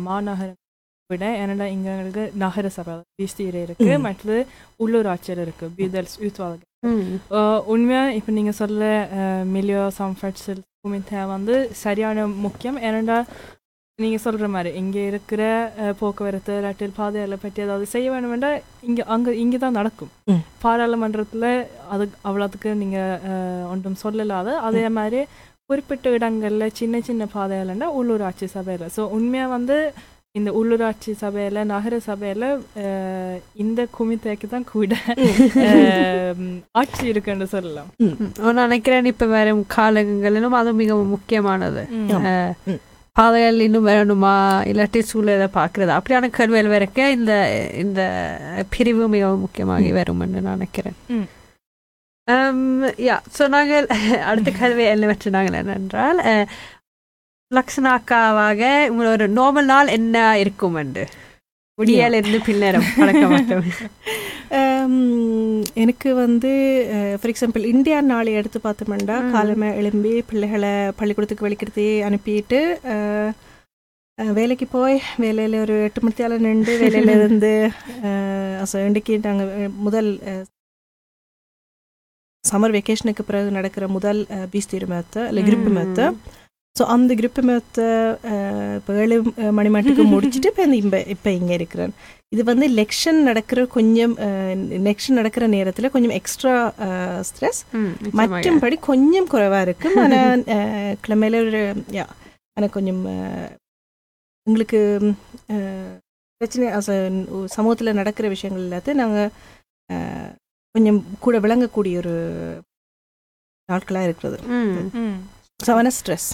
மாநகரம் 0.06 0.60
விட 1.10 1.26
ஏன்னா 1.40 1.66
இங்க 1.74 1.88
எங்களுக்கு 1.94 2.24
நகர 2.42 2.68
சபை 2.76 2.94
பீஸ்தீரை 3.18 3.60
இருக்கு. 3.66 3.90
மற்றது 4.06 4.38
உள்ளூராட்சியர் 4.80 5.42
இருக்கு 5.44 5.66
பீதல்ஸ் 5.76 6.16
யூத்வாக 6.24 6.56
ம். 6.90 7.04
உண்மையா 7.74 8.02
இப்போ 8.18 8.32
நீங்க 8.34 8.54
சொல்ல 8.58 8.82
மில்லியோ 9.54 9.84
சம்ஃபர்ட்ஸில் 9.98 10.62
குமித்தா 10.80 11.22
வந்து 11.30 11.54
சரியான 11.82 12.18
முக்கியம் 12.46 12.80
ஏனெண்டா 12.84 13.18
நீங்க 14.00 14.18
சொல்ற 14.24 14.46
மாதிரி 14.50 14.70
இங்க 14.80 14.98
இருக்கிற 15.10 15.42
போக்குவரத்து 16.00 16.54
இல்லாட்டில் 16.56 16.98
பாதைகளை 16.98 17.38
பற்றி 17.38 17.60
ஏதாவது 17.66 17.86
செய்ய 17.92 18.08
வேணுமெண்டா 18.14 18.50
இங்க 18.84 19.02
அங்க 19.14 19.30
இங்க 19.44 19.58
தான் 19.58 19.78
நடக்கும். 19.80 20.12
பாராளுமன்றத்துல 20.66 21.46
அது 21.94 22.06
அவ்வளோத்துக்கு 22.28 22.72
நீங்க 22.82 23.00
ஒன்றும் 23.74 24.02
சொல்லலாத 24.04 24.50
அதே 24.68 24.86
மாதிரி 24.98 25.22
குறிப்பிட்ட 25.70 26.08
இடங்கள்ல 26.18 26.66
சின்ன 26.80 26.96
சின்ன 27.04 27.24
பாதைகள்னா 27.34 27.88
உள்ளூராட்சி 28.00 28.48
சபையில 28.52 28.90
ஸோ 28.96 29.04
உண்மையா 29.16 29.46
வந்து 29.54 29.78
இந்த 30.36 30.50
உள்ளூராட்சி 30.58 31.12
சபையில 31.20 31.60
நகர 31.68 31.96
சபையில 32.06 32.46
இந்த 33.58 33.82
குமித்தைக்கு 33.94 34.48
தான் 34.48 34.68
கூட 34.70 34.94
அஹ், 35.66 36.42
ஆட்சி 36.74 37.04
இருக்குன்னு 37.08 37.48
சொல்லலாம். 37.54 37.90
நினைக்கிறேன் 38.62 39.12
இப்ப 39.12 39.28
வரும் 39.32 39.64
காலங்களிலும் 39.76 40.58
அது 40.60 40.74
மிகவும் 40.82 41.14
முக்கியமானது. 41.16 41.84
பாதைகள் 43.16 43.66
இன்னும் 43.66 43.88
வேணுமா? 43.88 44.34
இல்லாட்டி 44.70 45.02
சூழலை 45.10 45.48
பார்க்கறது. 45.54 45.92
அப்படியான 45.98 46.30
கேள்விகள் 46.34 46.74
வரைக்கும் 46.74 47.14
இந்த 47.14 47.34
இந்த 47.84 48.02
பிரிவு 48.74 49.08
மிகவும் 49.14 49.44
முக்கியமாகி 49.46 49.92
வரும் 49.98 50.24
என்று 50.26 50.42
நான் 50.42 50.58
நினைக்கிறேன். 50.58 50.98
யா 53.04 53.16
ஸோ 53.34 53.44
நாங்கள் 53.54 53.86
அடுத்த 54.30 54.50
கேள்வி 54.54 54.84
என்னவற்று 54.92 55.34
நாங்கள் 55.34 55.58
என்னென்றால் 55.60 56.20
அஹ், 56.26 56.46
லக்ஷனாக்காவாக 57.52 58.62
உங்களோட 58.90 59.12
ஒரு 59.18 59.28
நார்மல் 59.38 59.70
நாள் 59.72 59.94
என்ன 59.98 60.18
இருக்கும் 60.38 60.78
என்று? 60.82 61.04
விடியல் 61.78 62.18
இருந்து 62.20 62.40
பின்னரம் 62.48 62.86
பழக்க 62.98 63.26
மாட்டோம். 63.28 63.66
எனக்கு 65.84 66.10
வந்து 66.16 66.52
ஃபார் 67.18 67.32
எக்ஸாம்பிள் 67.32 67.64
இந்தியா 67.72 67.98
நாளை 68.12 68.32
எடுத்து 68.34 68.60
பார்த்தோம்னா. 68.60 69.18
காலமே 69.32 69.70
எழும்பி 69.80 70.14
பிள்ளைகளை 70.30 70.72
பள்ளிக்கூடத்துக்கு 71.00 71.48
வெளிக்கிடுத்து 71.48 71.86
அனுப்பிட்டு 72.10 72.60
வேலைக்கு 74.18 74.66
போய் 74.68 74.98
வேலையில் 75.18 75.56
ஒரு 75.62 75.76
எட்டு 75.88 76.02
மணித்தால 76.02 76.38
நின்று 76.40 76.74
வேலையில 76.84 77.16
இருந்து 77.18 77.54
இன்றைக்கு 78.90 79.16
நாங்கள் 79.28 79.52
முதல் 79.88 80.12
சம்மர் 82.44 82.76
வெக்கேஷனுக்கு 82.76 83.24
பிறகு 83.24 83.50
நடக்கிற 83.52 83.86
முதல் 83.88 84.20
பீஸ் 84.52 84.72
தீர் 84.72 84.88
மேத்த 84.88 85.28
இல்லை 85.30 85.44
கிரிப்பு 85.44 85.72
மேத்த 85.78 86.10
ஸோ 86.78 86.84
அந்த 86.94 87.12
கிரிப்பு 87.20 87.42
மேத்த 87.48 87.82
இப்போ 88.78 88.94
ஏழு 89.04 89.18
மணி 89.58 89.70
மட்டுக்கு 89.76 90.04
முடிச்சுட்டு 90.14 90.50
இப்போ 90.52 90.64
இப்போ 90.82 91.00
இப்போ 91.14 91.30
இங்கே 91.40 91.54
இருக்கிறேன். 91.60 91.94
இது 92.34 92.42
வந்து 92.50 92.66
லெக்ஷன் 92.80 93.20
நடக்கிற 93.30 93.60
கொஞ்சம் 93.76 94.14
லெக்ஷன் 94.88 95.18
நடக்கிற 95.20 95.46
நேரத்தில் 95.54 95.94
கொஞ்சம் 95.94 96.16
எக்ஸ்ட்ரா 96.20 96.56
ஸ்ட்ரெஸ் 97.30 97.62
மற்றும்படி 98.20 98.78
கொஞ்சம் 98.90 99.30
குறைவாக 99.34 99.66
இருக்கு. 99.68 99.90
ஆனால் 100.04 100.44
கிழமையில 101.06 101.42
ஒரு 101.46 101.62
யா 101.98 102.06
ஆனால் 102.56 102.74
கொஞ்சம் 102.78 103.02
உங்களுக்கு 104.48 104.82
பிரச்சனை 106.42 106.66
சமூகத்தில் 107.56 107.98
நடக்கிற 108.02 108.28
விஷயங்கள் 108.36 108.66
எல்லாத்தையும் 108.68 109.02
நாங்கள் 109.04 109.32
கொஞ்சம் 110.76 111.00
கூட 111.26 111.36
விளங்கக்கூடிய 111.46 111.96
ஒரு 112.04 112.16
நாட்களாக 113.70 114.08
இருக்கிறது. 114.10 114.40
சவன 115.60 115.90
ஸ்ட்ரெஸ் 115.96 116.30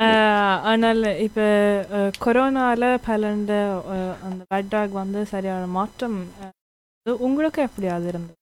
அஹ், 0.00 0.58
ஆனால் 0.70 1.02
இப்போ 1.24 1.44
கொரோனால 2.22 2.84
பலண்ட 3.04 3.52
அந்த 4.26 4.40
பெட்டாக் 4.50 4.92
வந்து 4.96 5.20
சரியான 5.30 5.64
மாற்றம் 5.74 6.16
உங்களுக்கு 7.06 7.60
எப்படி 7.62 7.88
அது 7.92 8.08
இருந்தது 8.12 8.38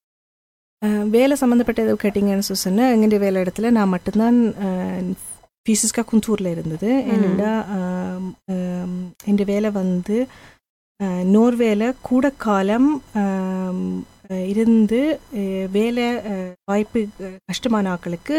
வேலை 1.13 1.35
சம்மந்தப்பட்ட 1.39 1.83
எதுவும் 1.83 2.03
கேட்டிங்கன்னு 2.03 2.47
சொல்லி 2.47 2.61
சொன்னால் 2.61 2.93
எங்களுடைய 2.93 3.19
வேலை 3.23 3.41
இடத்துல 3.43 3.69
நான் 3.71 3.93
மட்டும்தான் 3.93 4.37
ஃபீஸஸ்க்காக 5.65 6.07
குந்தூரில் 6.07 6.53
இருந்தது. 6.53 6.89
ஏன்னா 7.13 7.51
என் 9.27 9.43
வேலை 9.51 9.69
வந்து 9.77 10.17
நோர்வேல 11.31 11.83
கூட 12.03 12.25
காலம் 12.41 12.89
இருந்து 14.51 14.99
வேலை 15.73 16.05
வாய்ப்பு 16.67 16.99
கஷ்டமான 17.49 17.91
ஆட்களுக்கு 17.91 18.35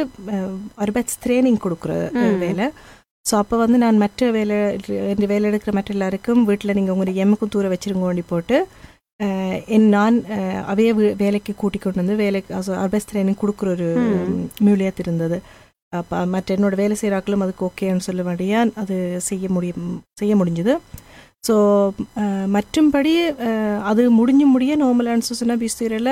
அர்பட்ஸ் 0.78 1.20
ட்ரைனிங் 1.22 1.62
கொடுக்குற. 1.64 1.92
வேலை 2.40 2.66
ஸோ 3.26 3.34
அப்போ 3.38 3.56
வந்து 3.58 3.78
நான் 3.78 4.00
மற்ற 4.00 4.30
வேலை 4.30 4.56
என் 5.10 5.28
வேலை 5.28 5.44
எடுக்கிற 5.50 5.72
மற்ற 5.72 5.94
எல்லாருக்கும் 5.94 6.40
வீட்டில் 6.44 6.74
நீங்கள் 6.74 6.94
உங்களுடைய 6.94 7.24
எம்முக்கும் 7.24 7.52
தூர 7.52 7.68
வச்சிருங்க 7.68 8.06
வேண்டி 8.06 8.24
போட்டு 8.26 8.56
என் 9.68 9.86
நான் 9.90 10.16
அவைய 10.66 10.92
வேலைக்கு 11.20 11.52
கூட்டிக் 11.54 11.82
கொண்டு 11.82 12.02
வந்து 12.02 12.16
வேலைக்கு 12.20 12.54
அர்பஸ் 12.78 13.08
ட்ரைனிங் 13.10 13.40
கொடுக்குற 13.40 13.68
ஒரு 13.72 13.88
ம். 14.04 14.40
மியூலியத் 14.60 15.02
இருந்தது 15.04 15.38
அப்போ 15.92 16.18
மற்ற 16.28 16.56
என்னோட 16.56 16.74
வேலை 16.76 16.96
செய்கிறாக்களும் 17.00 17.44
அதுக்கு 17.44 17.66
ஓகேன்னு 17.66 18.06
சொல்ல 18.06 18.22
வேண்டியா 18.22 18.60
அது 18.82 18.96
செய்ய 19.26 19.46
முடியும் 19.50 19.88
செய்ய 20.20 20.34
முடிஞ்சது 20.36 20.74
ஸோ 21.44 21.54
மற்றும்படி 22.52 23.12
அஹ், 23.44 23.78
அது 23.82 24.02
முடிஞ்சு 24.10 24.44
முடிய 24.46 24.72
நார்மலான 24.76 25.24
சுசனா 25.26 25.54
பீஸ்தீரில் 25.58 26.10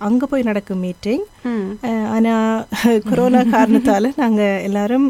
அங்கே 0.00 0.26
போய் 0.26 0.46
நடக்கும் 0.48 0.80
மீட்டிங் 0.80 1.22
ஆனால் 2.10 2.64
கொரோனா 3.04 3.42
காரணத்தால் 3.54 4.08
நாங்கள் 4.16 4.62
எல்லாரும் 4.62 5.06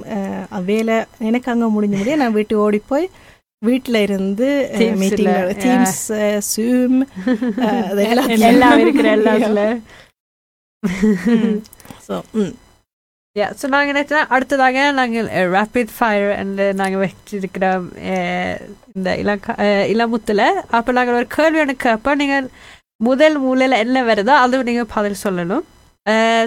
வேலை 0.67 0.97
எனக்கு 1.25 1.49
அங்கே 1.53 1.69
முடிஞ்ச 1.75 1.97
முடிய 1.97 2.17
நான் 2.23 2.37
வீட்டு 2.37 2.57
ஓடி 2.61 2.81
போய் 2.89 3.07
வீட்டில் 3.63 3.99
இருந்து 4.03 4.49
மீட்டிங். 4.97 5.31
டீம்ஸ் 5.63 6.01
சூம் 6.51 6.99
எல்லாம் 8.49 8.79
இருக்கிற 8.81 9.09
எல்லாத்துல. 9.19 9.61
ஸோ 12.07 12.15
ம். 12.39 12.53
யா 13.39 13.55
ஸோ 13.63 13.69
நாங்கள் 13.69 13.95
நினைச்சா 13.95 14.27
அடுத்ததாக 14.29 14.93
நாங்கள் 14.93 15.27
ரேபிட் 15.27 15.89
ஃபயர் 15.99 16.37
அண்ட் 16.37 16.61
நாங்கள் 16.75 17.03
வச்சிருக்கிறோம் 17.05 17.87
இந்த 18.93 19.17
இலக்கா 19.17 19.85
இளமுத்தில் 19.89 20.43
அப்போ 20.71 20.93
நாங்கள் 20.93 21.15
ஒரு 21.15 21.27
கேள்வி 21.27 21.59
எனக்கு 21.59 21.91
அப்போ 21.91 22.15
நீங்கள் 22.15 22.51
முதல் 22.97 23.39
மூலையில் 23.39 23.77
என்ன 23.77 24.03
வருதோ 24.03 24.29
அது 24.29 24.65
நீங்கள் 24.65 24.91
பதில் 24.95 25.23
சொல்லணும் 25.23 25.65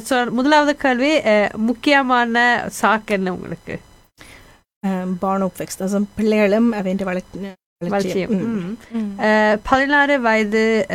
ஸோ 0.10 0.30
முதலாவது 0.30 0.76
கேள்வி 0.76 1.22
முக்கியமான 1.58 2.66
சாக்கு 2.82 3.08
என்ன 3.08 3.34
உங்களுக்கு 3.34 3.80
uppväxt, 4.86 5.80
alltså 5.80 6.02
பிள்ளைகளும் 6.16 6.72
அவன் 6.72 7.00
வளர்ச்சி 7.80 8.28
பதினாறு 9.64 10.22
வயது 10.22 10.86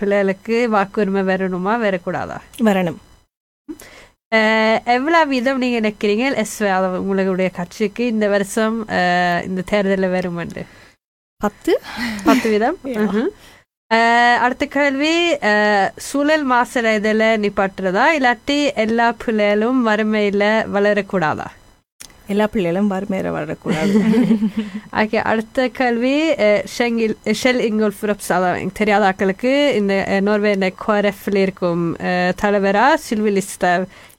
பிள்ளைகளுக்கு 0.00 0.68
வாக்குரிமை 0.72 1.24
வரணுமா 1.32 1.74
வரக்கூடாதா 1.86 2.36
வரணும் 2.58 3.00
அஹ், 4.32 4.78
எவ்வளவு 4.94 5.30
வீதம் 5.30 5.60
நீங்க 5.60 5.78
நினைக்கிறீங்க? 5.80 6.24
எஸ் 6.42 6.56
உங்களுடைய 7.00 7.48
கட்சிக்கு 7.56 8.02
இந்த 8.06 8.26
வருஷம் 8.30 8.76
இந்த 9.46 9.62
தேர்தலில் 9.70 10.12
வருமென்று 10.12 10.62
பத்து. 11.40 11.72
பத்து 12.24 12.46
வீதம்? 12.50 12.76
அடுத்த 14.44 14.64
கேள்வி 14.72 15.14
சூழல் 16.06 16.44
மாசடைதல 16.48 17.22
நிப்பாட்டுறதா? 17.42 18.04
இல்லாட்டி 18.16 18.56
எல்லா 18.82 19.06
பிள்ளைகளும் 19.20 19.80
வறுமையில 19.88 20.42
வளரக்கூடாதா? 20.74 21.46
எல்லா 22.28 22.46
பிள்ளைகளும் 22.48 22.90
வறுமையில 22.92 23.28
வரக்கூடாது 23.36 23.94
ஓகே 25.00 25.18
அடுத்த 25.30 25.66
கேள்வி 25.78 26.14
ஷெங்கில் 26.74 27.14
ஷெல் 27.40 27.62
இங்கோல்ஃபுரப்ஸ் 27.66 28.30
அதான் 28.36 28.70
தெரியாத 28.78 29.08
ஆட்களுக்கு 29.08 29.52
இந்த 29.76 29.94
நோர்வே 30.26 30.52
இந்த 30.52 30.70
கோரஃபில் 30.84 31.40
இருக்கும் 31.40 31.82
அஹ், 32.08 32.32
தலைவரா 32.42 32.86
சில்விலிஸ்ட 33.06 33.72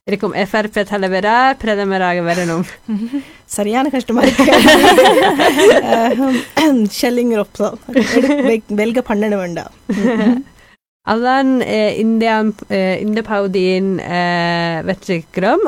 இருக்கும் 0.07 0.33
எஃப்ஆர்பி 0.33 0.81
தலைவரா 0.89 1.35
பிரதமராக 1.61 2.21
வரணும் 2.21 2.63
சரியான 3.45 3.89
கஷ்டமா 3.89 4.21
இருக்கு 4.21 4.53
ஷெல்லிங் 6.99 7.33
வெல்க 8.75 9.01
பண்ணணும் 9.01 9.43
வேண்டாம் 9.43 9.73
அதான் 11.07 11.51
இந்த 11.95 12.25
இந்த 12.99 13.19
பகுதியின் 13.23 13.91
வெற்றிக்கிறோம் 14.85 15.63